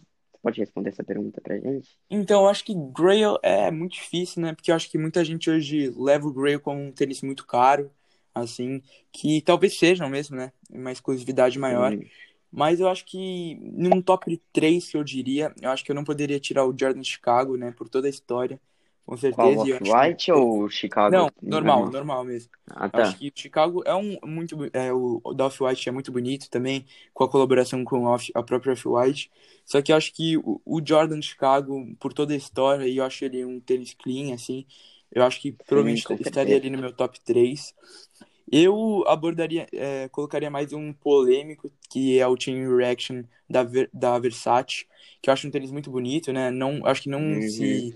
Pode 0.45 0.61
responder 0.61 0.91
essa 0.91 1.03
pergunta 1.05 1.41
pra 1.41 1.59
gente? 1.59 1.99
Então, 2.11 2.43
eu 2.43 2.49
acho 2.49 2.65
que 2.65 2.75
Grail 2.75 3.39
é 3.43 3.71
muito 3.71 3.93
difícil, 3.95 4.43
né? 4.43 4.55
Porque 4.55 4.71
eu 4.71 4.77
acho 4.77 4.91
que 4.91 4.99
muita 4.99 5.25
gente 5.25 5.51
hoje 5.51 5.91
leva 5.97 6.27
o 6.29 6.33
Grail 6.33 6.61
como 6.61 6.81
um 6.81 6.93
tênis 6.93 7.23
muito 7.23 7.47
caro, 7.47 7.91
assim, 8.35 8.83
que 9.13 9.41
talvez 9.43 9.79
sejam 9.79 10.09
mesmo, 10.09 10.37
né? 10.37 10.53
Uma 10.71 10.93
exclusividade 10.93 11.59
maior. 11.59 11.97
Hum, 11.97 12.11
Mas 12.53 12.81
eu 12.81 12.89
acho 12.89 13.05
que 13.07 13.57
num 13.63 14.03
top 14.03 14.41
3 14.53 14.89
que 14.91 14.97
eu 14.97 15.05
diria, 15.05 15.55
eu 15.61 15.71
acho 15.71 15.85
que 15.85 15.91
eu 15.91 15.97
não 15.97 16.05
poderia 16.05 16.41
tirar 16.41 16.67
o 16.67 16.77
Jordan 16.79 17.03
Chicago, 17.05 17.57
né? 17.57 17.73
Por 17.73 17.89
toda 17.89 18.07
a 18.09 18.11
história, 18.11 18.61
com 19.07 19.17
qual, 19.31 19.53
certeza. 19.53 19.67
E 19.67 19.71
eu 19.71 19.77
acho 19.77 19.85
que- 20.25 20.33
ou 20.33 20.69
Chicago? 20.69 21.15
Não, 21.17 21.31
normal, 21.43 21.91
normal 21.91 22.25
mesmo. 22.25 22.51
Ah, 22.71 22.89
tá. 22.89 23.03
acho 23.03 23.19
que 23.19 23.33
Chicago 23.35 23.83
é 23.85 23.95
um 23.95 24.17
muito. 24.25 24.57
É, 24.73 24.93
o 24.93 25.21
da 25.35 25.47
Off-White 25.47 25.89
é 25.89 25.93
muito 25.93 26.11
bonito 26.13 26.49
também, 26.51 26.87
com 27.13 27.25
a 27.25 27.29
colaboração 27.29 27.85
com 27.85 28.05
Off- 28.05 28.33
a 28.35 28.43
própria 28.43 28.73
Off-White. 28.73 29.31
Só 29.65 29.81
que 29.83 29.93
eu 29.93 29.97
acho 29.97 30.13
que 30.13 30.37
o, 30.39 30.61
o 30.65 30.81
Jordan 30.87 31.21
Chicago, 31.21 31.87
por 31.99 32.13
toda 32.13 32.33
a 32.33 32.37
história, 32.37 32.87
e 32.87 32.97
eu 32.97 33.05
acho 33.05 33.25
ele 33.25 33.45
um 33.45 33.61
tênis 33.61 33.95
clean, 33.95 34.35
assim. 34.35 34.67
Eu 35.11 35.23
acho 35.23 35.41
que 35.41 35.53
provavelmente 35.53 36.05
com 36.05 36.15
estaria 36.15 36.57
ali 36.57 36.71
no 36.71 36.79
meu 36.79 36.93
top 36.93 37.21
3. 37.21 37.75
Eu 38.51 39.05
abordaria, 39.09 39.67
é, 39.73 40.09
colocaria 40.09 40.51
mais 40.51 40.73
um 40.73 40.93
polêmico, 40.93 41.71
que 41.91 42.19
é 42.19 42.27
o 42.27 42.39
Chain 42.39 42.67
Reaction 42.77 43.23
da, 43.49 43.65
da 43.93 44.19
Versace, 44.19 44.87
que 45.23 45.31
eu 45.31 45.33
acho 45.33 45.47
um 45.49 45.51
tênis 45.51 45.71
muito 45.73 45.91
bonito, 45.91 46.33
né? 46.33 46.51
Não, 46.51 46.85
acho 46.87 47.03
que 47.03 47.09
não 47.09 47.21
Uhum. 47.21 47.43
se. 47.43 47.95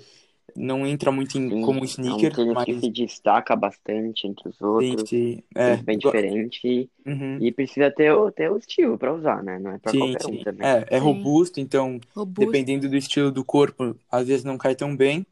Não 0.58 0.86
entra 0.86 1.12
muito 1.12 1.38
em, 1.38 1.50
Sim, 1.50 1.60
como 1.60 1.84
é 2.06 2.14
um 2.14 2.26
sneaker, 2.26 2.30
tênis 2.30 2.58
mas. 2.58 2.66
que 2.66 2.74
se 2.74 2.90
destaca 2.90 3.56
bastante 3.56 4.26
entre 4.26 4.48
os 4.48 4.60
outros, 4.60 5.08
sim. 5.08 5.42
É, 5.56 5.82
bem 5.82 5.98
diferente 5.98 6.60
e, 6.66 6.90
Uhum. 7.06 7.44
e 7.46 7.52
precisa 7.52 7.90
ter 7.90 8.12
o, 8.12 8.30
ter 8.30 8.50
o 8.50 8.58
estilo 8.58 8.98
pra 8.98 9.14
usar, 9.14 9.42
né? 9.42 9.58
Não 9.58 9.72
é 9.72 9.78
pra 9.78 9.94
Sim, 9.94 9.94
qualquer 9.94 10.26
um 10.26 10.36
sim. 10.36 10.44
também. 10.44 10.70
É, 10.90 10.96
é 10.96 10.98
robusto, 10.98 11.60
então, 11.60 11.98
Robusto. 12.14 12.36
dependendo 12.36 12.88
do 12.88 12.96
estilo 12.96 13.32
do 13.32 13.44
corpo, 13.44 13.98
às 14.10 14.26
vezes 14.28 14.44
não 14.44 14.58
cai 14.58 14.74
tão 14.76 14.94
bem. 14.96 15.26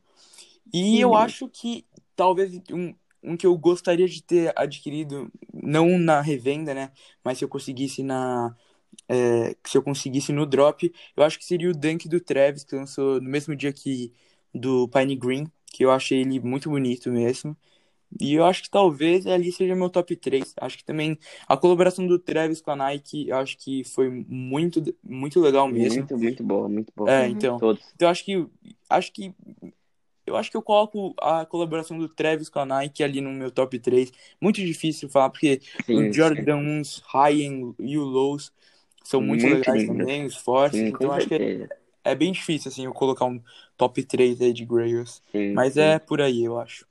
E 0.72 0.96
Sim. 0.96 1.00
eu 1.00 1.14
acho 1.16 1.48
que 1.48 1.86
talvez 2.16 2.60
um, 2.72 2.94
um 3.22 3.36
que 3.36 3.46
eu 3.46 3.56
gostaria 3.58 4.08
de 4.08 4.22
ter 4.22 4.52
adquirido, 4.58 5.30
não 5.52 5.98
na 5.98 6.20
revenda, 6.22 6.74
né? 6.74 6.92
Mas 7.24 7.38
se 7.38 7.44
eu 7.44 7.48
conseguisse 7.48 8.02
na. 8.02 8.56
É, 9.08 9.56
se 9.66 9.78
eu 9.78 9.82
conseguisse 9.82 10.32
no 10.32 10.46
drop, 10.46 10.92
eu 11.16 11.22
acho 11.24 11.38
que 11.38 11.44
seria 11.44 11.70
o 11.70 11.74
Dunk 11.74 12.08
do 12.08 12.20
Travis, 12.20 12.64
que 12.64 12.76
lançou 12.76 13.20
no 13.20 13.30
mesmo 13.30 13.56
dia 13.56 13.72
que 13.72 14.12
do 14.58 14.88
Pine 14.88 15.16
Green, 15.16 15.46
que 15.72 15.84
eu 15.84 15.90
achei 15.90 16.20
ele 16.20 16.40
muito 16.40 16.70
bonito 16.70 17.10
mesmo. 17.10 17.56
E 18.20 18.34
eu 18.34 18.44
acho 18.44 18.62
que 18.62 18.70
talvez 18.70 19.26
ali 19.26 19.50
seja 19.52 19.74
meu 19.74 19.90
top 19.90 20.14
3. 20.14 20.54
Acho 20.60 20.78
que 20.78 20.84
também 20.84 21.18
a 21.46 21.56
colaboração 21.56 22.06
do 22.06 22.18
Travis 22.18 22.60
com 22.60 22.70
a 22.70 22.76
Nike, 22.76 23.28
eu 23.28 23.36
acho 23.36 23.58
que 23.58 23.84
foi 23.84 24.08
muito, 24.28 24.82
muito 25.02 25.40
legal 25.40 25.68
mesmo. 25.68 25.98
Muito, 25.98 26.16
muito 26.16 26.42
boa, 26.42 26.68
muito 26.68 26.92
boa. 26.96 27.10
É, 27.10 27.28
então. 27.28 27.58
Todos. 27.58 27.82
Então 27.94 28.08
acho 28.08 28.24
que 28.24 28.46
acho 28.88 29.12
que 29.12 29.34
eu 30.24 30.36
acho 30.36 30.50
que 30.50 30.56
eu 30.56 30.62
coloco 30.62 31.14
a 31.20 31.46
colaboração 31.46 31.98
do 31.98 32.08
Travis 32.08 32.48
com 32.48 32.58
a 32.58 32.66
Nike 32.66 33.02
ali 33.04 33.20
no 33.20 33.30
meu 33.32 33.50
top 33.50 33.78
3. 33.78 34.12
Muito 34.40 34.56
difícil 34.56 35.08
falar, 35.08 35.30
porque 35.30 35.60
Sim, 35.84 36.08
o 36.08 36.12
Jordan 36.12 36.56
1, 36.56 36.82
High 37.04 37.74
e 37.78 37.98
o 37.98 38.04
Lows 38.04 38.52
são 39.04 39.20
muito, 39.20 39.46
Muito 39.46 39.58
legais 39.58 39.82
lindos. 39.82 39.96
também, 39.98 40.24
os 40.24 40.36
fortes. 40.36 40.80
Sim, 40.80 40.86
então 40.86 41.12
acho 41.12 41.28
que 41.28 41.34
é. 41.34 41.68
É 42.10 42.14
bem 42.14 42.32
difícil, 42.32 42.70
assim, 42.70 42.84
eu 42.84 42.92
colocar 42.92 43.24
um 43.24 43.42
top 43.76 44.02
3 44.04 44.40
aí 44.40 44.52
de 44.52 44.64
Grails. 44.64 45.22
Sim, 45.32 45.52
Mas 45.52 45.74
sim. 45.74 45.80
é 45.80 45.98
por 45.98 46.20
aí, 46.20 46.44
eu 46.44 46.58
acho. 46.58 46.86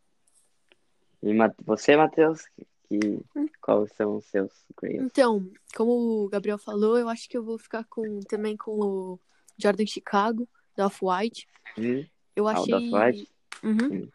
E 1.23 1.33
você, 1.65 1.95
Matheus, 1.95 2.43
que, 2.87 3.19
quais 3.61 3.91
são 3.93 4.17
os 4.17 4.25
seus 4.25 4.51
Grails? 4.79 5.03
Então, 5.03 5.49
como 5.75 6.25
o 6.25 6.29
Gabriel 6.29 6.57
falou, 6.57 6.97
eu 6.97 7.09
acho 7.09 7.27
que 7.29 7.37
eu 7.37 7.43
vou 7.43 7.57
ficar 7.57 7.83
com 7.85 8.19
também 8.21 8.55
com 8.55 8.71
o 8.79 9.19
Jordan 9.57 9.85
Chicago, 9.85 10.47
da 10.75 10.87
Off-White. 10.87 11.47
Hum? 11.77 12.05
Eu 12.35 12.47
Ah, 12.47 12.51
o 12.51 12.61
achei. 12.61 12.71
da 12.71 12.77
Off-White? 12.77 13.29
Uhum. 13.63 13.89
Sim. 13.89 14.11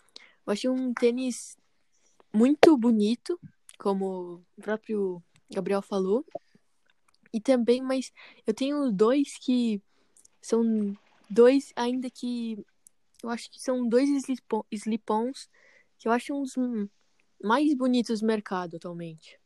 Eu 0.46 0.52
achei 0.52 0.70
um 0.70 0.92
tênis 0.94 1.56
muito 2.32 2.76
bonito, 2.76 3.40
como 3.78 4.44
o 4.56 4.62
próprio 4.62 5.22
Gabriel 5.50 5.82
falou. 5.82 6.24
E 7.32 7.40
também, 7.40 7.80
mas 7.80 8.12
eu 8.46 8.52
tenho 8.52 8.90
dois 8.90 9.38
que 9.38 9.80
são 10.40 10.96
dois 11.28 11.72
ainda 11.76 12.10
que 12.10 12.64
eu 13.22 13.28
acho 13.30 13.50
que 13.50 13.60
são 13.60 13.88
dois 13.88 14.08
slip- 14.08 14.66
slip-ons 14.72 15.48
que 15.98 16.08
eu 16.08 16.12
acho 16.12 16.34
uns 16.34 16.54
mais 17.42 17.74
bonitos 17.74 18.20
do 18.20 18.26
mercado 18.26 18.76
atualmente. 18.76 19.38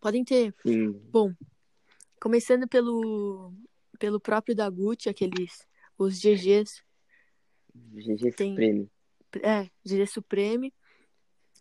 Podem 0.00 0.24
ter 0.24 0.54
Sim, 0.64 0.92
Bom, 1.10 1.32
começando 2.20 2.68
pelo, 2.68 3.54
pelo 3.98 4.20
próprio 4.20 4.54
da 4.54 4.68
Gucci, 4.68 5.08
aqueles, 5.08 5.66
os 5.96 6.18
GGs, 6.20 6.82
GG 7.74 8.32
Tem- 8.32 8.50
Supreme. 8.50 8.90
é, 9.42 9.70
GG 9.84 10.06
Supreme, 10.06 10.74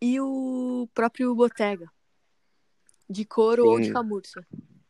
e 0.02 0.20
o 0.20 0.90
próprio 0.94 1.34
Bottega, 1.34 1.90
de 3.10 3.24
couro 3.24 3.66
ou 3.66 3.80
de 3.80 3.88
Sim. 3.88 3.94
camurça. 3.94 4.46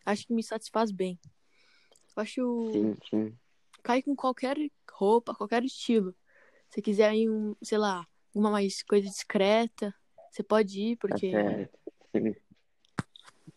Acho 0.05 0.25
que 0.25 0.34
me 0.34 0.41
satisfaz 0.41 0.91
bem. 0.91 1.20
Eu 2.15 2.22
acho, 2.24 2.72
Sim, 2.72 2.96
sim. 3.10 3.34
cai 3.82 4.01
com 4.01 4.15
qualquer 4.15 4.58
roupa, 4.91 5.34
qualquer 5.34 5.63
estilo. 5.63 6.15
Se 6.70 6.82
quiser 6.82 7.13
ir, 7.13 7.29
um, 7.29 7.55
sei 7.62 7.77
lá, 7.77 8.05
uma 8.34 8.50
mais 8.51 8.82
coisa 8.84 9.08
discreta, 9.08 9.93
você 10.32 10.43
pode 10.43 10.79
ir, 10.79 10.98
Tá 10.98 11.08
porque... 11.08 11.32
certo. 11.32 11.79
Sim. 12.12 12.36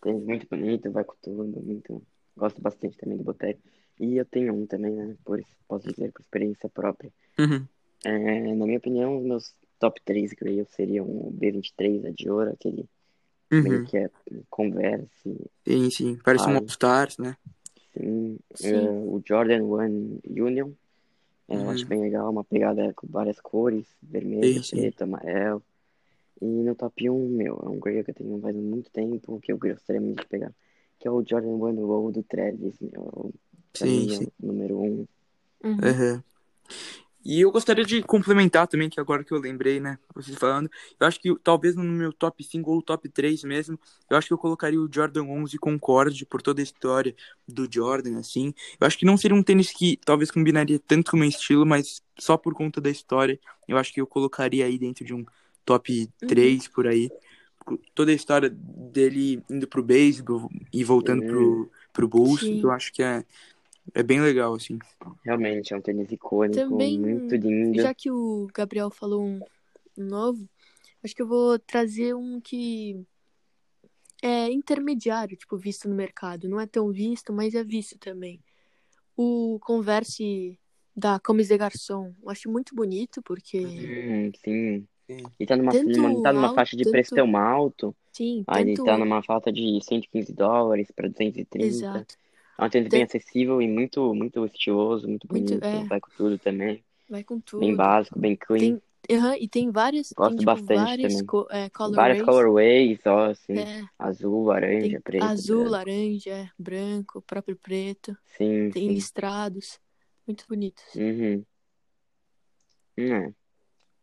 Tênis 0.00 0.24
muito 0.24 0.46
bonito, 0.48 0.90
vai 0.90 1.04
com 1.04 1.14
tudo, 1.22 1.60
muito. 1.60 2.02
Gosto 2.36 2.60
bastante 2.60 2.96
também 2.98 3.16
do 3.16 3.24
Boteco. 3.24 3.60
E 3.98 4.16
eu 4.16 4.24
tenho 4.26 4.52
um 4.54 4.66
também, 4.66 4.92
né? 4.92 5.16
Por 5.24 5.40
isso 5.40 5.48
posso 5.66 5.88
dizer 5.88 6.12
com 6.12 6.22
experiência 6.22 6.68
própria. 6.68 7.10
Uhum. 7.38 7.66
É, 8.04 8.54
na 8.54 8.66
minha 8.66 8.78
opinião, 8.78 9.18
os 9.18 9.24
meus 9.24 9.54
top 9.78 10.00
3 10.04 10.32
Grails 10.34 10.68
seriam 10.70 11.06
o 11.06 11.32
B23, 11.32 12.06
a 12.06 12.10
Dior, 12.10 12.48
aquele 12.48 12.88
meio 13.50 13.78
Uhum. 13.80 13.84
que 13.86 13.96
é 13.96 14.10
Converse, 14.50 15.08
Sim, 15.66 15.90
sim. 15.90 16.18
Parece 16.22 16.44
um 16.44 16.50
Ai. 16.50 16.56
All-Stars, 16.58 17.16
né? 17.18 17.36
Sim, 17.96 18.38
Sim. 18.54 18.74
é, 18.74 18.90
o 18.90 19.22
Jordan 19.24 19.64
One 19.64 20.20
Union. 20.28 20.70
É, 21.48 21.54
Eu 21.54 21.60
Uhum. 21.60 21.70
acho 21.70 21.86
bem 21.86 22.00
legal, 22.00 22.30
uma 22.30 22.44
pegada 22.44 22.92
com 22.94 23.06
várias 23.08 23.40
cores, 23.40 23.86
vermelho, 24.02 24.62
sim. 24.64 24.76
preto, 24.76 25.02
amarelo. 25.02 25.62
E 26.40 26.44
no 26.44 26.74
top 26.74 27.08
1, 27.08 27.28
meu, 27.28 27.58
é 27.64 27.68
um 27.68 27.78
Grail 27.80 28.04
que 28.04 28.10
eu 28.10 28.14
tenho 28.14 28.38
faz 28.40 28.54
muito 28.56 28.90
tempo, 28.90 29.40
que 29.40 29.52
eu 29.52 29.58
gostaria 29.58 30.00
muito 30.00 30.20
de 30.22 30.28
pegar, 30.28 30.52
que 30.98 31.08
é 31.08 31.10
o 31.10 31.24
Jordan 31.26 31.56
One 31.56 31.80
Roll 31.80 32.12
do 32.12 32.22
Travis, 32.22 32.78
meu. 32.80 33.32
Sim, 33.74 33.86
mim 33.86 34.12
é 34.12 34.18
sim. 34.18 34.28
o 34.42 34.46
número 34.46 34.80
1. 34.80 34.84
Uhum. 34.84 35.06
Uhum. 35.64 36.22
E 37.28 37.40
eu 37.40 37.50
gostaria 37.50 37.84
de 37.84 38.02
complementar 38.02 38.68
também, 38.68 38.88
que 38.88 39.00
agora 39.00 39.24
que 39.24 39.32
eu 39.32 39.40
lembrei, 39.40 39.80
né, 39.80 39.98
vocês 40.14 40.38
falando, 40.38 40.70
eu 41.00 41.06
acho 41.08 41.20
que 41.20 41.34
talvez 41.42 41.74
no 41.74 41.82
meu 41.82 42.12
top 42.12 42.44
5 42.44 42.70
ou 42.70 42.80
top 42.80 43.08
3 43.08 43.42
mesmo, 43.42 43.76
eu 44.08 44.16
acho 44.16 44.28
que 44.28 44.32
eu 44.32 44.38
colocaria 44.38 44.80
o 44.80 44.88
Jordan 44.88 45.24
11 45.24 45.58
Concorde 45.58 46.24
por 46.24 46.40
toda 46.40 46.60
a 46.60 46.62
história 46.62 47.16
do 47.46 47.66
Jordan, 47.68 48.20
assim. 48.20 48.54
Eu 48.80 48.86
acho 48.86 48.96
que 48.96 49.04
não 49.04 49.16
seria 49.16 49.36
um 49.36 49.42
tênis 49.42 49.72
que 49.72 49.98
talvez 50.04 50.30
combinaria 50.30 50.78
tanto 50.78 51.10
com 51.10 51.16
o 51.16 51.20
meu 51.20 51.28
estilo, 51.28 51.66
mas 51.66 52.00
só 52.16 52.36
por 52.36 52.54
conta 52.54 52.80
da 52.80 52.90
história, 52.90 53.40
eu 53.66 53.76
acho 53.76 53.92
que 53.92 54.00
eu 54.00 54.06
colocaria 54.06 54.64
aí 54.64 54.78
dentro 54.78 55.04
de 55.04 55.12
um 55.12 55.26
top 55.64 56.08
3 56.28 56.68
por 56.68 56.86
aí. 56.86 57.10
Toda 57.92 58.12
a 58.12 58.14
história 58.14 58.48
dele 58.48 59.42
indo 59.50 59.66
pro 59.66 59.82
beisebol 59.82 60.48
e 60.72 60.84
voltando 60.84 61.22
Sim. 61.22 61.26
pro, 61.26 61.70
pro 61.92 62.08
Bulls, 62.08 62.44
eu 62.44 62.70
acho 62.70 62.92
que 62.92 63.02
é, 63.02 63.24
é 63.94 64.02
bem 64.02 64.20
legal, 64.20 64.54
assim. 64.54 64.78
Realmente, 65.24 65.72
é 65.72 65.76
um 65.76 65.80
tênis 65.80 66.10
icônico, 66.12 66.54
Também, 66.68 66.98
muito 66.98 67.34
lindo. 67.36 67.80
Já 67.80 67.92
que 67.94 68.10
o 68.10 68.46
Gabriel 68.54 68.90
falou 68.90 69.22
um, 69.24 69.40
novo, 69.96 70.48
acho 71.02 71.14
que 71.14 71.22
eu 71.22 71.26
vou 71.26 71.58
trazer 71.58 72.14
um 72.14 72.40
que 72.40 73.04
é 74.22 74.50
intermediário, 74.50 75.36
tipo, 75.36 75.56
visto 75.56 75.88
no 75.88 75.94
mercado. 75.94 76.48
Não 76.48 76.60
é 76.60 76.66
tão 76.66 76.90
visto, 76.90 77.32
mas 77.32 77.54
é 77.54 77.62
visto 77.62 77.98
também. 77.98 78.40
O 79.16 79.58
Converse 79.60 80.58
da 80.94 81.18
Comes 81.20 81.48
de 81.48 81.56
Garçom. 81.58 82.14
Eu 82.22 82.30
acho 82.30 82.50
muito 82.50 82.74
bonito, 82.74 83.22
porque, 83.22 83.58
Hum, 83.66 84.32
sim. 84.44 84.86
Sim. 85.08 85.22
E 85.38 85.46
tá 85.46 85.56
numa, 85.56 85.72
numa- 85.72 86.20
tá 86.22 86.32
numa 86.32 86.46
alto, 86.48 86.54
faixa 86.56 86.76
de 86.76 86.82
tanto- 86.82 86.92
preço 86.92 87.14
tão 87.14 87.36
alto. 87.36 87.94
sim, 88.12 88.42
Aí 88.48 88.62
ele 88.64 88.74
tanto... 88.74 88.86
tá 88.86 88.98
numa 88.98 89.22
falta 89.22 89.52
de 89.52 89.78
115 89.84 90.32
dólares 90.32 90.90
pra 90.90 91.06
230. 91.06 91.64
Exato. 91.64 92.16
É 92.58 92.64
um 92.64 92.70
tênis 92.70 92.88
bem 92.88 93.00
Tan- 93.00 93.06
acessível 93.06 93.60
e 93.60 93.68
muito, 93.68 94.14
muito 94.14 94.44
estiloso, 94.46 95.06
muito 95.08 95.26
Muito- 95.30 95.48
bonito. 95.58 95.64
é. 95.64 95.84
Vai 95.84 96.00
com 96.00 96.10
tudo 96.16 96.38
também. 96.38 96.82
Vai 97.08 97.22
com 97.22 97.38
tudo. 97.40 97.60
Bem 97.60 97.74
básico, 97.76 98.18
bem 98.18 98.34
clean. 98.34 98.80
Tem, 99.02 99.16
aham, 99.18 99.36
e 99.38 99.46
tem 99.48 99.70
várias, 99.70 100.12
Gosto 100.12 100.30
tem, 100.30 100.38
tipo, 100.38 100.46
bastante 100.46 101.02
também. 101.02 101.26
co 101.26 101.46
é, 101.50 101.68
Várias 101.94 102.22
colorways. 102.22 102.24
colorways, 102.24 103.06
ó, 103.06 103.30
assim. 103.30 103.58
É, 103.58 103.84
Azul, 103.98 104.44
laranja, 104.46 104.88
tem 104.88 105.00
preto. 105.00 105.24
azul, 105.24 105.56
branco. 105.58 105.70
laranja, 105.70 106.52
branco, 106.58 107.22
próprio 107.22 107.56
preto. 107.56 108.16
Sim, 108.36 108.70
Tem 108.70 108.88
sim. 108.88 108.94
listrados. 108.94 109.78
Muito 110.26 110.44
bonitos. 110.48 110.82
Uhum. 110.96 111.44
É. 112.96 113.32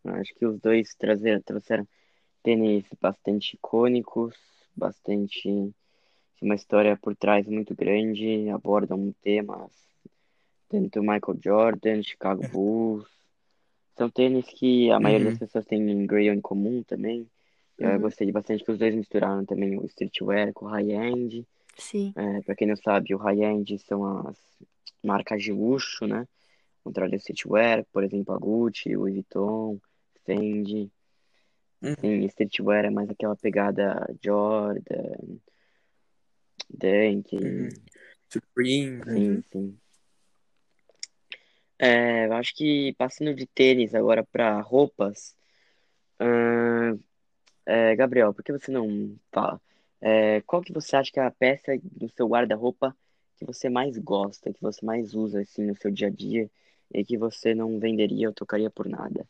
Acho 0.05 0.33
que 0.35 0.45
os 0.45 0.59
dois 0.59 0.93
trazeram, 0.95 1.41
trouxeram 1.41 1.87
tênis 2.43 2.85
bastante 3.01 3.55
icônicos, 3.55 4.35
bastante. 4.75 5.73
Uma 6.43 6.55
história 6.55 6.97
por 6.97 7.15
trás 7.15 7.47
muito 7.47 7.73
grande, 7.73 8.49
abordam 8.49 9.13
temas 9.21 9.71
tanto 10.67 10.99
Michael 10.99 11.39
Jordan, 11.41 12.03
Chicago 12.03 12.45
Bulls. 12.51 13.07
São 13.95 14.09
tênis 14.09 14.45
que 14.47 14.91
a 14.91 14.99
maioria 14.99 15.27
Uhum. 15.27 15.31
das 15.31 15.39
pessoas 15.39 15.65
tem 15.65 15.79
em 15.89 16.05
Grail 16.05 16.33
em 16.33 16.41
comum 16.41 16.83
também. 16.83 17.25
Eu 17.77 17.91
Uhum. 17.91 17.99
gostei 18.01 18.29
bastante 18.31 18.61
que 18.63 18.71
os 18.71 18.77
dois 18.77 18.93
misturaram 18.93 19.45
também 19.45 19.77
o 19.79 19.85
streetwear 19.85 20.51
com 20.51 20.65
o 20.65 20.67
high-end. 20.67 21.45
Sim. 21.77 22.11
É, 22.15 22.41
para 22.41 22.55
quem 22.55 22.67
não 22.67 22.75
sabe, 22.75 23.15
o 23.15 23.17
high-end 23.19 23.77
são 23.79 24.27
as 24.27 24.37
marcas 25.01 25.41
de 25.41 25.53
luxo, 25.53 26.05
né? 26.07 26.27
Contrário 26.83 27.11
do 27.11 27.17
streetwear, 27.17 27.85
por 27.93 28.03
exemplo, 28.03 28.33
a 28.35 28.37
Gucci, 28.37 28.95
Louis 28.97 29.13
Vuitton, 29.13 29.79
Fendi. 30.25 30.91
Uhum. 31.81 31.95
Sim, 32.01 32.25
streetwear 32.25 32.83
é 32.85 32.89
mais 32.89 33.09
aquela 33.09 33.35
pegada 33.37 34.13
Jordan, 34.21 35.37
Dunk, 36.69 37.35
Uhum. 37.35 37.69
Supreme. 38.29 39.03
sim, 39.03 39.35
Uhum. 39.35 39.43
sim. 39.51 39.79
É, 41.79 42.27
eu 42.27 42.33
acho 42.33 42.55
que 42.55 42.93
passando 42.97 43.33
de 43.33 43.45
tênis 43.45 43.93
agora 43.93 44.23
para 44.23 44.61
roupas, 44.61 45.35
é, 47.65 47.95
Gabriel, 47.95 48.33
por 48.33 48.43
que 48.43 48.51
você 48.51 48.71
não 48.71 49.15
fala? 49.31 49.59
É, 50.01 50.41
qual 50.41 50.61
que 50.61 50.73
você 50.73 50.95
acha 50.95 51.11
que 51.11 51.19
é 51.19 51.23
a 51.23 51.31
peça 51.31 51.77
do 51.81 52.09
seu 52.09 52.27
guarda-roupa 52.27 52.95
que 53.37 53.45
você 53.45 53.69
mais 53.69 53.97
gosta, 53.97 54.53
que 54.53 54.61
você 54.61 54.85
mais 54.85 55.13
usa 55.13 55.41
assim 55.41 55.63
no 55.65 55.75
seu 55.75 55.89
dia 55.89 56.07
a 56.07 56.11
dia 56.11 56.49
e 56.93 57.03
que 57.03 57.17
você 57.17 57.53
não 57.55 57.79
venderia 57.79 58.27
ou 58.27 58.33
trocaria 58.33 58.69
por 58.69 58.87
nada? 58.87 59.27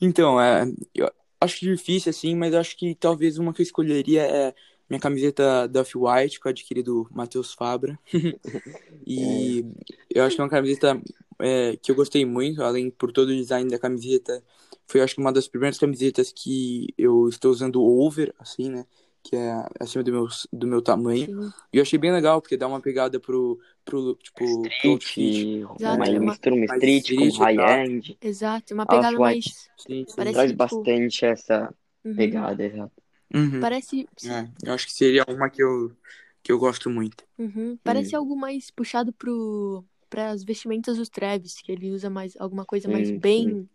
Então, 0.00 0.40
é, 0.40 0.64
eu 0.94 1.10
acho 1.40 1.60
difícil, 1.60 2.10
assim, 2.10 2.34
mas 2.34 2.52
eu 2.54 2.60
acho 2.60 2.76
que 2.76 2.94
talvez 2.94 3.38
uma 3.38 3.52
que 3.52 3.62
eu 3.62 3.64
escolheria 3.64 4.22
é 4.22 4.54
minha 4.88 5.00
camiseta 5.00 5.66
da 5.68 5.80
Off-White, 5.80 6.40
que 6.40 6.46
eu 6.46 6.50
adquiri 6.50 6.82
do 6.82 7.08
Matheus 7.10 7.52
Fabra. 7.52 7.98
E 9.06 9.64
eu 10.10 10.24
acho 10.24 10.34
que 10.36 10.40
é 10.40 10.44
uma 10.44 10.50
camiseta 10.50 11.00
é, 11.38 11.76
que 11.76 11.90
eu 11.90 11.94
gostei 11.94 12.24
muito, 12.24 12.62
além 12.62 12.90
por 12.90 13.12
todo 13.12 13.28
o 13.28 13.36
design 13.36 13.70
da 13.70 13.78
camiseta, 13.78 14.42
foi 14.86 15.00
acho 15.00 15.14
que 15.14 15.20
uma 15.20 15.32
das 15.32 15.46
primeiras 15.48 15.78
camisetas 15.78 16.32
que 16.32 16.88
eu 16.98 17.28
estou 17.28 17.50
usando 17.52 17.82
over, 17.82 18.34
assim, 18.38 18.70
né? 18.70 18.84
Que 19.22 19.34
é 19.36 19.64
acima 19.80 20.04
do 20.04 20.12
meu, 20.12 20.26
do 20.52 20.66
meu 20.66 20.82
tamanho. 20.82 21.26
Sim. 21.26 21.52
E 21.72 21.78
eu 21.78 21.82
achei 21.82 21.98
bem 21.98 22.12
legal, 22.12 22.40
porque 22.40 22.56
dá 22.56 22.66
uma 22.68 22.80
pegada 22.80 23.18
pro, 23.18 23.58
pro 23.84 24.14
tipo, 24.14 24.38
pro 24.38 24.90
outfit. 24.90 25.30
Street, 25.30 25.46
Exato, 25.78 25.96
uma, 25.96 26.06
é 26.06 26.18
uma- 26.18 26.30
mistura 26.30 26.54
uma 26.54 26.66
mais 26.66 26.82
street 26.82 27.18
com 27.18 27.24
street, 27.26 27.56
tá? 27.56 27.66
high-end. 27.66 28.18
Exato, 28.22 28.74
uma 28.74 28.86
pegada 28.86 29.18
mais. 29.18 29.44
Sim, 29.76 30.04
sim. 30.06 30.14
Parece, 30.16 30.34
Traz 30.34 30.50
tipo, 30.50 30.58
bastante 30.58 31.24
essa 31.24 31.74
Uhum. 32.04 32.14
pegada, 32.14 32.64
exato. 32.64 32.92
Uhum. 33.34 33.60
Parece. 33.60 34.06
É, 34.24 34.48
eu 34.68 34.72
acho 34.72 34.86
que 34.86 34.92
seria 34.92 35.24
uma 35.28 35.50
que 35.50 35.62
eu, 35.62 35.94
que 36.42 36.52
eu 36.52 36.58
gosto 36.58 36.88
muito. 36.88 37.24
Uhum. 37.38 37.78
Parece 37.82 38.14
Hum. 38.14 38.20
algo 38.20 38.36
mais 38.36 38.70
puxado 38.70 39.12
pro 39.12 39.84
para 40.08 40.30
as 40.30 40.44
vestimentas 40.44 40.96
dos 40.96 41.08
Travis, 41.08 41.56
que 41.60 41.72
ele 41.72 41.90
usa 41.90 42.08
mais 42.08 42.36
alguma 42.38 42.64
coisa 42.64 42.88
mais 42.88 43.08
Sim, 43.08 43.18
bem, 43.18 43.68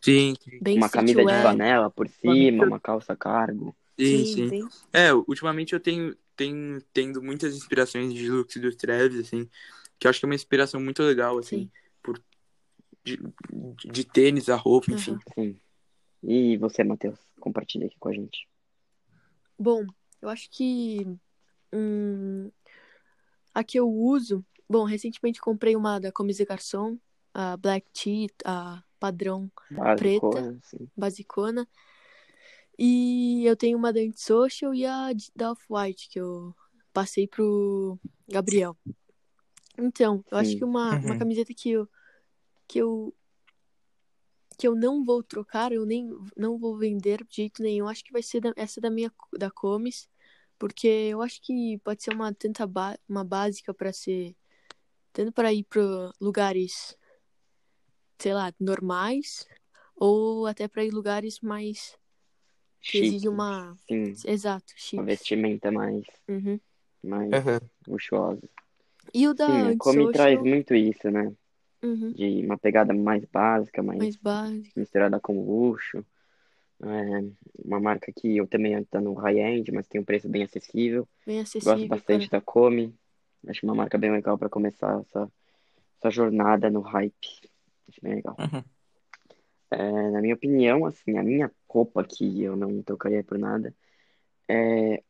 Sim, 0.00 0.34
bem 0.60 0.78
Uma 0.78 0.88
camisa 0.88 1.24
de 1.24 1.40
flanela 1.40 1.90
por 1.90 2.08
cima, 2.08 2.64
uma 2.64 2.80
calça 2.80 3.16
cargo. 3.16 3.74
sim, 3.98 4.24
Sim, 4.24 4.48
sim. 4.48 4.68
É, 4.92 5.12
ultimamente 5.12 5.72
eu 5.72 5.80
tenho, 5.80 6.14
tenho 6.36 6.80
tendo 6.92 7.22
muitas 7.22 7.56
inspirações 7.56 8.12
de 8.14 8.30
looks 8.30 8.60
dos 8.60 8.76
Travis, 8.76 9.18
assim, 9.26 9.48
que 9.98 10.06
eu 10.06 10.10
acho 10.10 10.20
que 10.20 10.26
é 10.26 10.28
uma 10.28 10.34
inspiração 10.34 10.80
muito 10.80 11.02
legal, 11.02 11.38
assim, 11.38 11.60
Sim. 11.60 11.70
por, 12.02 12.20
de, 13.04 13.18
de 13.90 14.04
tênis 14.04 14.48
a 14.48 14.56
roupa, 14.56 14.92
enfim. 14.92 15.18
Sim. 15.34 15.56
E 16.22 16.56
você, 16.58 16.82
Matheus? 16.84 17.18
Compartilha 17.40 17.86
aqui 17.86 17.96
com 17.98 18.08
a 18.08 18.12
gente. 18.12 18.48
Bom, 19.58 19.84
eu 20.22 20.28
acho 20.28 20.48
que 20.50 21.06
hum, 21.72 22.50
a 23.54 23.64
que 23.64 23.78
eu 23.78 23.90
uso. 23.90 24.44
Bom, 24.68 24.84
recentemente 24.84 25.40
comprei 25.40 25.74
uma 25.74 25.98
da 25.98 26.12
Comme 26.12 26.32
des 26.32 26.46
Garçons, 26.46 26.98
a 27.34 27.56
Black 27.56 27.86
Tee, 27.92 28.28
a 28.44 28.82
padrão 29.00 29.50
Básico, 29.70 30.30
Preta. 30.30 30.58
assim. 30.62 30.88
basicona. 30.96 31.66
E 32.78 33.44
eu 33.44 33.56
tenho 33.56 33.76
uma 33.76 33.92
da 33.92 34.00
Antisocial 34.00 34.72
e 34.74 34.86
a 34.86 35.12
de- 35.12 35.32
da 35.34 35.50
Off-White, 35.52 36.08
que 36.10 36.20
eu 36.20 36.54
passei 36.92 37.26
pro 37.26 37.98
Gabriel. 38.28 38.76
Então, 39.76 40.24
eu 40.30 40.38
acho 40.38 40.50
Sim. 40.50 40.58
que 40.58 40.64
uma, 40.64 40.96
uma 40.96 41.12
Uhum. 41.12 41.18
camiseta 41.18 41.52
que 41.54 41.70
eu, 41.70 41.88
que 42.68 42.78
eu 42.78 43.14
que 44.58 44.66
eu 44.66 44.74
não 44.74 45.04
vou 45.04 45.22
trocar, 45.22 45.70
eu 45.72 45.86
nem 45.86 46.10
não 46.36 46.58
vou 46.58 46.76
vender 46.76 47.24
de 47.24 47.36
jeito 47.36 47.62
nenhum, 47.62 47.86
acho 47.88 48.04
que 48.04 48.12
vai 48.12 48.22
ser 48.22 48.40
da- 48.40 48.52
essa 48.56 48.80
da 48.80 48.90
minha 48.90 49.10
da 49.38 49.50
Comis, 49.50 50.08
porque 50.58 50.88
eu 50.88 51.22
acho 51.22 51.40
que 51.40 51.78
pode 51.84 52.02
ser 52.02 52.12
uma 52.12 52.34
tanta 52.34 52.66
ba- 52.66 52.98
uma 53.08 53.24
básica 53.24 53.72
para 53.72 53.92
ser 53.92 54.34
tanto 55.12 55.32
para 55.32 55.52
ir 55.52 55.62
para 55.64 56.12
lugares 56.20 56.96
sei 58.18 58.34
lá, 58.34 58.52
normais 58.58 59.46
ou 59.94 60.46
até 60.46 60.66
para 60.66 60.84
ir 60.84 60.90
lugares 60.90 61.38
mais 61.40 61.96
que 62.80 62.98
exigem 62.98 63.30
uma 63.30 63.76
Sim, 63.86 64.12
exato, 64.26 64.72
uma 64.72 64.76
chique. 64.76 65.02
vestimenta 65.04 65.70
mais, 65.70 66.04
Uhum. 66.28 66.58
mais 67.04 67.32
Aham. 67.32 67.60
luxuosa. 67.86 68.42
E 69.14 69.28
o 69.28 69.34
da 69.34 69.46
Sim, 69.46 69.52
a 69.52 69.76
Come 69.78 69.98
Antisocial, 70.02 70.10
traz 70.12 70.42
muito 70.42 70.74
isso, 70.74 71.10
né? 71.10 71.32
Uhum, 71.82 72.12
De 72.12 72.44
uma 72.44 72.58
pegada 72.58 72.92
mais 72.94 73.24
básica, 73.24 73.82
mais 73.82 73.98
mais 73.98 74.16
básica. 74.16 74.78
misturada 74.78 75.20
com 75.20 75.40
luxo. 75.40 76.04
É 76.80 77.64
uma 77.64 77.80
marca 77.80 78.12
que 78.12 78.36
eu 78.36 78.46
também 78.46 78.82
tá 78.84 79.00
no 79.00 79.12
high-end, 79.14 79.72
mas 79.72 79.88
tem 79.88 80.00
um 80.00 80.04
preço 80.04 80.28
bem 80.28 80.44
acessível. 80.44 81.08
Bem 81.26 81.38
Gosto 81.38 81.58
acessível, 81.58 81.88
bastante 81.88 82.30
cara. 82.30 82.40
da 82.40 82.44
Come. 82.44 82.94
Acho 83.48 83.66
uma 83.66 83.74
marca 83.74 83.98
bem 83.98 84.12
legal 84.12 84.38
para 84.38 84.48
começar 84.48 85.00
essa, 85.00 85.30
essa 85.98 86.10
jornada 86.10 86.70
no 86.70 86.80
hype. 86.80 87.50
Acho 87.88 88.00
bem 88.00 88.14
legal. 88.16 88.36
Uhum. 88.38 88.62
É, 89.70 90.10
na 90.10 90.20
minha 90.20 90.34
opinião, 90.34 90.86
assim, 90.86 91.18
a 91.18 91.22
minha 91.22 91.50
roupa 91.68 92.02
que 92.04 92.42
eu 92.42 92.56
não 92.56 92.82
trocaria 92.82 93.22
por 93.22 93.38
nada 93.38 93.74
é, 94.48 95.02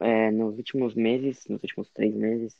é, 0.00 0.30
nos 0.30 0.56
últimos 0.56 0.94
meses, 0.94 1.44
nos 1.48 1.62
últimos 1.62 1.88
três 1.90 2.14
meses, 2.14 2.56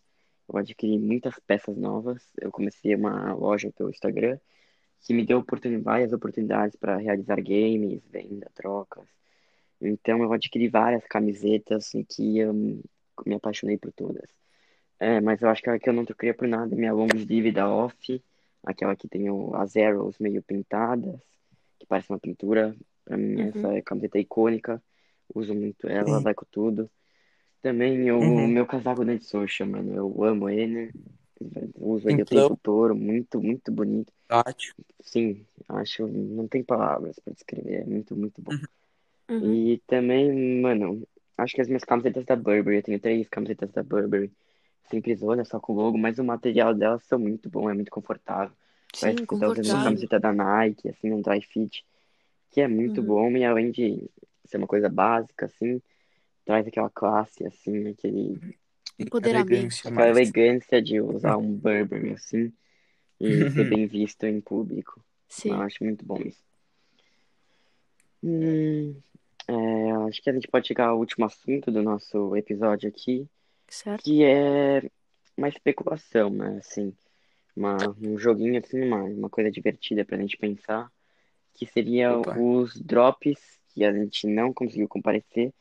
eu 0.49 0.56
adquiri 0.58 0.99
muitas 0.99 1.38
peças 1.46 1.76
novas. 1.76 2.22
Eu 2.40 2.50
comecei 2.50 2.94
uma 2.94 3.32
loja 3.34 3.70
pelo 3.76 3.90
Instagram 3.90 4.38
que 5.00 5.12
me 5.12 5.25
deu 5.26 5.38
oportun- 5.38 5.82
várias 5.82 6.12
oportunidades 6.12 6.76
para 6.76 6.97
realizar 6.97 7.36
games, 7.40 8.02
venda, 8.10 8.49
trocas. 8.54 9.08
Então 9.80 10.23
eu 10.23 10.32
adquiri 10.32 10.69
várias 10.69 11.04
camisetas 11.06 11.93
em 11.95 12.04
que 12.04 12.38
eu 12.38 12.52
me 12.54 13.34
apaixonei 13.34 13.76
por 13.76 13.93
todas. 13.93 14.28
É, 15.00 15.21
mas 15.21 15.43
eu 15.43 15.49
acho 15.49 15.60
que 15.62 15.69
a 15.71 15.78
que 15.78 15.88
eu 15.88 15.93
não 15.93 16.04
trocaria 16.04 16.32
por 16.34 16.47
nada 16.47 16.73
é 16.73 16.78
minha 16.78 16.93
long 16.93 17.08
sleeve 17.17 17.50
da 17.50 17.69
Off, 17.69 18.23
aquela 18.64 18.95
que 18.95 19.08
tem 19.08 19.26
as 19.54 19.76
arrows 19.76 20.19
meio 20.21 20.40
pintadas, 20.43 21.21
que 21.80 21.86
parece 21.86 22.10
uma 22.10 22.21
pintura. 22.21 22.76
Pra 23.04 23.17
mim, 23.17 23.40
Uhum. 23.43 23.49
essa 23.49 23.75
é 23.75 23.82
camiseta 23.82 24.19
icônica. 24.21 24.80
Uso 25.34 25.52
muito 25.54 25.88
ela, 25.88 26.19
Sim. 26.19 26.23
vai 26.23 26.34
com 26.34 26.47
tudo. 26.49 26.88
Também 27.62 28.10
o 28.10 28.18
Uhum. 28.18 28.48
meu 28.48 28.66
casaco 28.66 29.04
da 29.04 29.18
Social, 29.20 29.68
mano. 29.68 29.94
Eu 29.94 30.25
amo 30.25 30.48
ele. 30.48 30.92
Uso 31.76 32.08
ele 32.08 32.22
o 32.22 32.25
Então- 32.25 32.48
tempo 32.48 32.60
todo. 32.62 32.94
Muito, 32.94 33.40
muito 33.40 33.70
bonito. 33.70 34.12
Tátil. 34.28 34.75
Sim, 35.00 35.44
acho. 35.68 36.06
Não 36.08 36.48
tem 36.48 36.62
palavras 36.62 37.18
pra 37.20 37.32
descrever. 37.32 37.82
É 37.82 37.84
muito, 37.84 38.16
muito 38.16 38.40
bom. 38.42 38.52
Uhum. 39.30 39.54
E 39.54 39.78
também, 39.86 40.60
mano, 40.60 41.02
acho 41.38 41.54
que 41.54 41.60
as 41.60 41.68
minhas 41.68 41.84
camisetas 41.84 42.25
da 42.25 42.34
Burberry, 42.36 42.76
eu 42.78 42.82
tenho 42.82 42.98
três 43.00 43.28
camisetas 43.28 43.70
da 43.70 43.82
Burberry, 43.82 44.30
simplesona, 44.90 45.44
só 45.44 45.58
com 45.60 45.72
logo, 45.72 45.96
mas 45.96 46.18
o 46.18 46.25
material 46.25 46.75
delas 46.75 47.02
são 47.04 47.18
muito 47.18 47.48
bom, 47.48 47.70
é 47.70 47.75
muito 47.75 47.90
confortável. 47.90 48.52
Parece 49.00 49.18
Sim, 49.20 49.25
que 49.26 49.34
você 49.34 49.40
tá 49.40 49.48
usando 49.48 49.75
uma 49.75 49.84
camiseta 49.84 50.20
da 50.20 50.32
Nike, 50.32 50.88
assim, 50.88 51.12
um 51.12 51.22
dry 51.22 51.40
fit, 51.40 51.82
que 52.50 52.60
é 52.60 52.68
muito 52.68 53.00
Uhum. 53.00 53.06
bom, 53.06 53.30
e 53.30 53.44
além 53.44 53.70
de 53.70 54.02
ser 54.44 54.58
uma 54.58 54.66
coisa 54.66 54.90
básica, 54.90 55.46
assim, 55.46 55.80
traz 56.45 56.67
aquela 56.67 56.91
classe, 56.91 57.47
assim, 57.47 57.89
aquele, 57.89 58.39
Empoderamento. 58.99 59.52
Elegância 59.52 59.91
aquela 59.91 60.09
elegância 60.09 60.83
de 60.83 61.00
usar 61.00 61.37
um 61.37 61.52
Burberry, 61.52 62.13
assim, 62.13 62.52
e 63.19 63.28
ser 63.50 63.69
bem 63.69 63.87
visto 63.87 64.25
em 64.25 64.41
público. 64.41 65.05
Sim. 65.28 65.50
Eu 65.50 65.63
acho 65.63 65.83
muito 65.83 66.05
bom 66.05 66.19
isso. 66.19 66.43
Hum, 68.23 68.95
é, 69.49 69.93
acho 70.09 70.23
que 70.23 70.31
a 70.31 70.33
gente 70.33 70.49
pode 70.49 70.69
chegar 70.69 70.89
ao 70.89 70.99
último 70.99 71.25
assunto 71.25 71.71
do 71.71 71.83
nosso 71.83 72.37
episódio 72.37 72.89
aqui, 72.89 73.26
Certo? 73.69 74.05
que 74.05 74.23
é 74.23 74.89
uma 75.37 75.49
especulação, 75.49 76.31
né? 76.31 76.59
Assim, 76.59 76.95
uma, 77.57 77.76
um 78.00 78.17
joguinho, 78.19 78.59
assim, 78.59 78.81
uma, 78.81 79.02
uma 79.02 79.31
coisa 79.31 79.50
divertida 79.50 80.05
pra 80.05 80.19
gente 80.19 80.37
pensar, 80.37 80.91
que 81.55 81.67
seria 81.67 82.17
Opa. 82.17 82.39
os 82.39 82.81
drops 82.81 83.59
que 83.75 83.85
a 83.85 83.93
gente 83.93 84.26
não 84.26 84.52
conseguiu 84.52 84.87
comparecer, 84.87 85.52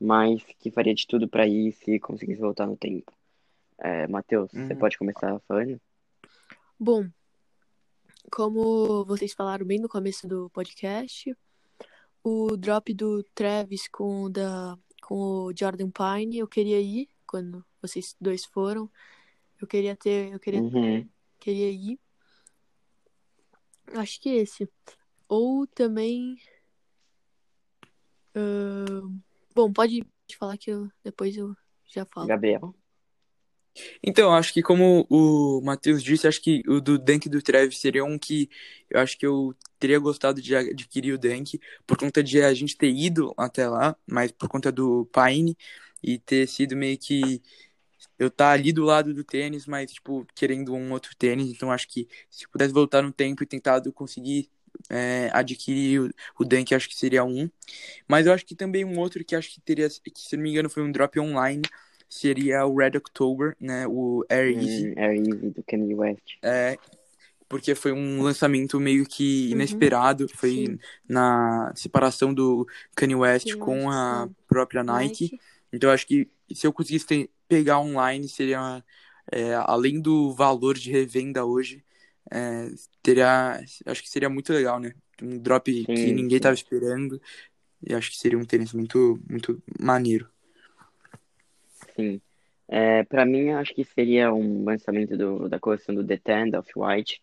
mas 0.00 0.42
que 0.58 0.70
faria 0.70 0.94
de 0.94 1.06
tudo 1.06 1.28
pra 1.28 1.46
ir 1.46 1.72
se 1.72 1.98
conseguisse 2.00 2.40
voltar 2.40 2.66
no 2.66 2.76
tempo. 2.76 3.12
É, 3.78 4.06
Matheus, 4.08 4.50
você 4.50 4.72
Uhum. 4.72 4.78
pode 4.78 4.98
começar 4.98 5.38
falando? 5.40 5.80
Bom, 6.78 7.08
como 8.30 9.04
vocês 9.04 9.32
falaram 9.32 9.66
bem 9.66 9.78
no 9.78 9.88
começo 9.88 10.26
do 10.26 10.48
podcast, 10.50 11.36
o 12.22 12.56
drop 12.56 12.92
do 12.94 13.22
Travis 13.34 13.88
com 13.88 14.24
o 14.24 14.28
da 14.30 14.78
com 15.02 15.14
o 15.46 15.52
Jordan 15.56 15.90
Pine, 15.90 16.38
eu 16.38 16.46
queria 16.46 16.80
ir 16.80 17.08
quando 17.26 17.64
vocês 17.82 18.14
dois 18.20 18.44
foram. 18.44 18.90
Eu 19.60 19.66
queria 19.66 19.96
ter, 19.96 20.32
eu 20.32 20.38
queria 20.38 20.60
Uhum. 20.60 21.08
queria 21.38 21.70
ir. 21.70 21.98
Acho 23.94 24.20
que 24.20 24.28
esse. 24.30 24.68
Ou 25.28 25.66
também. 25.66 26.36
ahn, 28.34 29.18
bom, 29.54 29.72
pode 29.72 30.04
falar 30.38 30.56
que 30.56 30.70
eu 30.70 30.88
depois 31.02 31.36
eu 31.36 31.54
já 31.86 32.04
falo. 32.04 32.26
Gabriel? 32.26 32.74
Então, 34.02 34.34
acho 34.34 34.52
que 34.52 34.62
como 34.62 35.06
o 35.08 35.60
Matheus 35.62 36.02
disse, 36.02 36.26
acho 36.26 36.40
que 36.42 36.62
o 36.66 36.80
do 36.80 36.98
Dunk 36.98 37.28
do 37.28 37.40
Travis 37.40 37.78
seria 37.78 38.04
um 38.04 38.18
que 38.18 38.50
eu 38.88 39.00
acho 39.00 39.16
que 39.16 39.26
eu 39.26 39.54
teria 39.78 39.98
gostado 39.98 40.42
de 40.42 40.54
adquirir 40.54 41.12
o 41.12 41.18
Dunk 41.18 41.60
por 41.86 41.96
conta 41.96 42.22
de 42.22 42.42
a 42.42 42.52
gente 42.52 42.76
ter 42.76 42.90
ido 42.90 43.32
até 43.36 43.68
lá, 43.68 43.96
mas 44.06 44.32
por 44.32 44.48
conta 44.48 44.72
do 44.72 45.06
Pine 45.06 45.56
e 46.02 46.18
ter 46.18 46.48
sido 46.48 46.76
meio 46.76 46.98
que 46.98 47.40
eu 48.18 48.30
tá 48.30 48.50
ali 48.50 48.72
do 48.72 48.84
lado 48.84 49.14
do 49.14 49.24
tênis, 49.24 49.66
mas 49.66 49.92
tipo 49.92 50.26
querendo 50.34 50.74
um 50.74 50.92
outro 50.92 51.14
tênis, 51.16 51.50
então 51.50 51.70
acho 51.70 51.88
que 51.88 52.08
se 52.28 52.48
pudesse 52.48 52.72
voltar 52.72 53.02
no 53.02 53.12
tempo 53.12 53.42
e 53.42 53.46
tentado 53.46 53.92
conseguir 53.92 54.50
é, 54.88 55.30
adquirir 55.32 56.00
o, 56.00 56.10
o 56.38 56.44
Dunk, 56.44 56.74
acho 56.74 56.88
que 56.88 56.96
seria 56.96 57.24
um. 57.24 57.48
Mas 58.08 58.26
eu 58.26 58.32
acho 58.32 58.44
que 58.46 58.54
também 58.54 58.84
um 58.84 58.98
outro 58.98 59.24
que 59.24 59.34
acho 59.36 59.50
que 59.52 59.60
teria, 59.60 59.88
que 59.88 60.20
se 60.20 60.36
não 60.36 60.42
me 60.42 60.50
engano 60.50 60.70
foi 60.70 60.82
um 60.82 60.92
drop 60.92 61.18
online, 61.20 61.62
seria 62.08 62.66
o 62.66 62.76
Red 62.76 62.96
October, 62.96 63.56
né? 63.60 63.86
O 63.86 64.24
Air 64.28 64.56
Easy. 64.58 64.88
Hum, 64.90 64.94
Air 64.96 65.16
Easy 65.18 65.50
do 65.50 65.62
Kanye 65.62 65.94
West. 65.94 66.22
É, 66.42 66.76
porque 67.48 67.74
foi 67.74 67.92
um 67.92 68.22
lançamento 68.22 68.78
meio 68.80 69.04
que 69.06 69.46
Uhum. 69.46 69.52
inesperado. 69.52 70.28
Foi 70.28 70.50
Sim. 70.50 70.78
na 71.08 71.72
separação 71.74 72.32
do 72.32 72.66
Kanye 72.94 73.14
West 73.16 73.46
Kanye 73.48 73.58
com 73.60 73.86
West 73.86 73.96
a 73.96 74.28
própria 74.48 74.82
Nike. 74.82 75.24
Nike. 75.32 75.40
Então 75.72 75.90
acho 75.90 76.06
que 76.06 76.28
se 76.52 76.66
eu 76.66 76.72
conseguisse 76.72 77.06
ter- 77.06 77.30
pegar 77.48 77.80
online, 77.80 78.28
seria, 78.28 78.82
é, 79.30 79.54
além 79.54 80.00
do 80.00 80.32
valor 80.32 80.76
de 80.76 80.90
revenda 80.90 81.44
hoje, 81.44 81.84
é, 82.30 82.68
teria, 83.02 83.60
acho 83.86 84.02
que 84.02 84.10
seria 84.10 84.28
muito 84.30 84.52
legal, 84.52 84.80
né? 84.80 84.94
Um 85.22 85.38
drop 85.38 85.86
Sim, 85.86 85.94
que 85.94 86.12
ninguém 86.12 86.38
sim. 86.38 86.40
tava 86.40 86.54
esperando. 86.54 87.20
E 87.86 87.94
acho 87.94 88.10
que 88.10 88.18
seria 88.18 88.38
um 88.38 88.44
tênis 88.46 88.72
muito, 88.74 89.20
muito 89.28 89.62
maneiro. 89.80 90.30
Sim. 91.96 92.20
É, 92.68 93.02
para 93.04 93.24
mim, 93.26 93.50
acho 93.50 93.74
que 93.74 93.84
seria 93.84 94.32
um 94.32 94.64
lançamento 94.64 95.16
do, 95.16 95.48
da 95.48 95.58
coleção 95.58 95.94
do 95.94 96.06
The 96.06 96.16
Ten, 96.18 96.50
da 96.50 96.60
Off-White, 96.60 97.20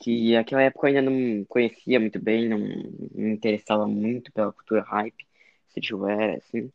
que 0.00 0.34
naquela 0.34 0.62
época 0.62 0.88
eu 0.90 0.98
ainda 0.98 1.10
não 1.10 1.44
conhecia 1.46 2.00
muito 2.00 2.20
bem, 2.20 2.48
não 2.48 2.58
me 2.58 3.32
interessava 3.32 3.86
muito 3.88 4.32
pela 4.32 4.52
cultura 4.52 4.82
hype, 4.82 5.26
streetwear, 5.70 6.36
assim. 6.38 6.72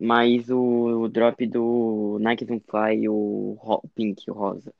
Mas 0.00 0.50
o, 0.50 0.58
o 1.04 1.08
drop 1.08 1.46
do 1.46 2.18
Nike 2.20 2.46
Zoom 2.46 2.60
Fly, 2.60 3.08
o 3.08 3.56
ro- 3.60 3.82
Pink, 3.94 4.30
o 4.30 4.34
rosa. 4.34 4.74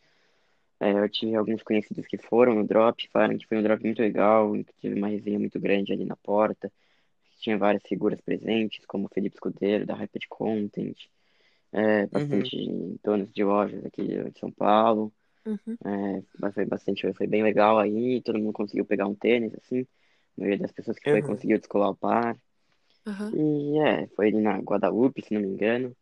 É, 0.85 0.93
eu 0.93 1.09
tive 1.09 1.35
alguns 1.37 1.63
conhecidos 1.63 2.07
que 2.07 2.19
foram 2.19 2.55
no 2.55 2.67
drop, 2.67 3.09
falaram 3.13 3.39
que 3.39 3.47
foi 3.47 3.59
um 3.59 3.63
drop 3.63 3.83
muito 3.85 4.03
legal, 4.03 4.53
que 4.53 4.75
teve 4.83 4.95
uma 4.99 5.09
resenha 5.09 5.39
muito 5.39 5.59
grande 5.61 5.93
ali 5.93 6.05
na 6.05 6.17
porta. 6.17 6.71
Tinha 7.41 7.59
várias 7.59 7.83
figuras 7.87 8.21
presentes, 8.23 8.85
como 8.87 9.07
o 9.07 9.11
Felipe 9.15 9.37
Escudeiro, 9.37 9.87
da 9.87 9.95
Rapid 9.95 10.25
Content, 10.29 10.97
é, 11.73 12.07
Uhum. 12.15 12.43
bastante 12.43 12.57
donos 13.05 13.33
de 13.33 13.45
lojas 13.45 13.85
aqui 13.87 14.03
de 14.07 14.39
São 14.41 14.53
Paulo. 14.53 15.13
Uhum. 15.47 15.79
É, 15.85 16.51
foi 16.53 16.65
bastante, 16.67 17.13
foi 17.15 17.27
bem 17.27 17.43
legal 17.43 17.79
aí, 17.79 18.23
todo 18.23 18.39
mundo 18.39 18.53
conseguiu 18.53 18.85
pegar 18.87 19.07
um 19.07 19.15
tênis, 19.15 19.55
assim. 19.57 19.83
A 20.37 20.41
maioria 20.41 20.59
das 20.61 20.73
pessoas 20.73 20.99
que 20.99 21.11
foi 21.11 21.21
Uhum. 21.21 21.27
conseguiu 21.29 21.59
descolar 21.59 21.91
o 21.91 21.97
par. 21.97 22.37
Aham. 23.07 23.33
E 23.33 23.79
é, 23.81 24.07
foi 24.17 24.29
ali 24.29 24.41
na 24.41 24.59
Guadalupe, 24.59 25.23
se 25.23 25.35
não 25.35 25.43
me 25.43 25.49
engano. 25.49 25.97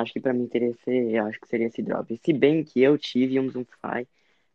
Acho 0.00 0.12
que 0.12 0.20
pra 0.20 0.32
mim 0.32 0.46
teria 0.48 0.74
ser, 0.84 1.18
acho 1.18 1.40
que 1.40 1.48
seria 1.48 1.66
esse 1.68 1.82
drop. 1.82 2.18
Se 2.24 2.32
bem 2.32 2.64
que 2.64 2.80
eu 2.80 2.98
tive 2.98 3.38
um 3.40 3.50
Zoomfly 3.50 4.06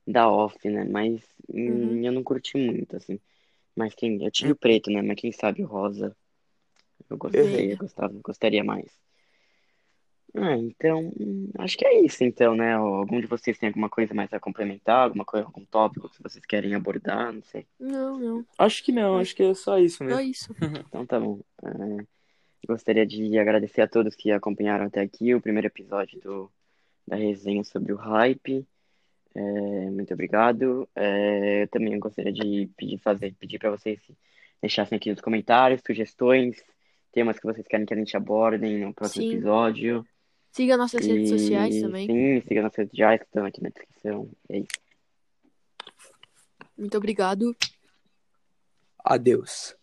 da 0.08 0.30
Off, 0.30 0.58
né? 0.70 0.84
Mas 0.86 1.22
hum, 1.50 1.96
Uhum. 1.96 2.06
eu 2.06 2.12
não 2.12 2.24
curti 2.24 2.58
muito, 2.58 2.96
assim. 2.98 3.20
Mas 3.76 3.96
quem, 3.96 4.24
eu 4.24 4.32
tive 4.32 4.52
o 4.52 4.56
preto, 4.58 4.92
né? 4.92 5.02
Mas 5.02 5.18
quem 5.20 5.32
sabe 5.32 5.64
o 5.64 5.68
rosa 5.68 6.16
eu 7.10 7.18
gostaria, 7.18 7.58
Venha. 7.58 7.76
gostava, 7.78 8.14
gostaria 8.24 8.64
mais. 8.64 8.92
Ah, 10.38 10.58
então, 10.58 11.14
acho 11.60 11.78
que 11.78 11.86
é 11.86 12.02
isso 12.02 12.24
então, 12.24 12.56
né? 12.56 12.74
Algum 12.74 13.22
de 13.22 13.28
vocês 13.28 13.58
tem 13.58 13.68
alguma 13.68 13.90
coisa 13.90 14.14
mais 14.14 14.32
a 14.34 14.40
complementar? 14.40 15.04
Alguma 15.06 15.24
coisa, 15.24 15.46
algum 15.46 15.66
tópico 15.66 16.10
que 16.10 16.22
vocês 16.22 16.46
querem 16.46 16.76
abordar? 16.76 17.32
Não 17.32 17.42
sei. 17.44 17.66
Não, 17.80 18.18
não. 18.20 18.46
Acho 18.58 18.84
que 18.84 18.92
não, 18.92 19.18
acho 19.18 19.36
que 19.36 19.44
é 19.44 19.54
só 19.54 19.78
isso 19.78 19.98
Só 20.00 20.04
mesmo. 20.04 20.32
isso. 20.32 20.54
Então 20.90 21.06
tá 21.06 21.20
bom. 21.20 21.40
É, 21.64 22.06
gostaria 22.66 23.06
de 23.06 23.38
agradecer 23.38 23.82
a 23.82 23.88
todos 23.88 24.16
que 24.16 24.32
acompanharam 24.32 24.86
até 24.86 25.02
aqui 25.02 25.34
o 25.34 25.42
primeiro 25.42 25.68
episódio 25.68 26.20
do, 26.22 26.52
da 27.08 27.16
resenha 27.16 27.64
sobre 27.64 27.94
o 27.94 27.96
hype. 27.98 28.66
É, 29.34 29.42
muito 29.90 30.14
obrigado. 30.14 30.88
É, 30.96 31.64
eu 31.64 31.68
também 31.68 31.98
gostaria 32.00 32.32
de 32.32 32.70
pedir 32.78 32.98
fazer, 33.00 33.34
pedir 33.36 33.60
para 33.60 33.72
vocês 33.72 34.00
deixassem 34.62 34.96
aqui 34.98 35.12
nos 35.12 35.22
comentários 35.22 35.82
sugestões, 35.86 36.64
temas 37.12 37.38
que 37.38 37.46
vocês 37.46 37.68
querem 37.68 37.86
que 37.86 37.94
a 37.94 37.98
gente 37.98 38.16
aborde 38.18 38.66
no 38.78 38.94
próximo 38.94 39.24
Sim. 39.26 39.34
episódio. 39.34 40.06
Siga 40.52 40.78
nossas 40.78 41.06
redes 41.06 41.30
sociais 41.30 41.76
E 41.76 41.82
também. 41.82 42.08
sim, 42.08 42.42
siga 42.48 42.62
nossas 42.62 42.78
redes 42.78 42.92
sociais 42.92 43.20
que 43.20 43.26
estão 43.26 43.46
aqui 43.46 43.62
na 43.62 43.70
descrição. 43.70 44.30
É 44.50 44.60
isso. 44.60 44.86
Muito 46.78 46.98
obrigado. 46.98 47.56
Adeus. 49.04 49.76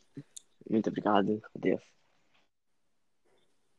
Muito 0.68 0.88
obrigado. 0.88 1.42
Adeus. 1.55 1.91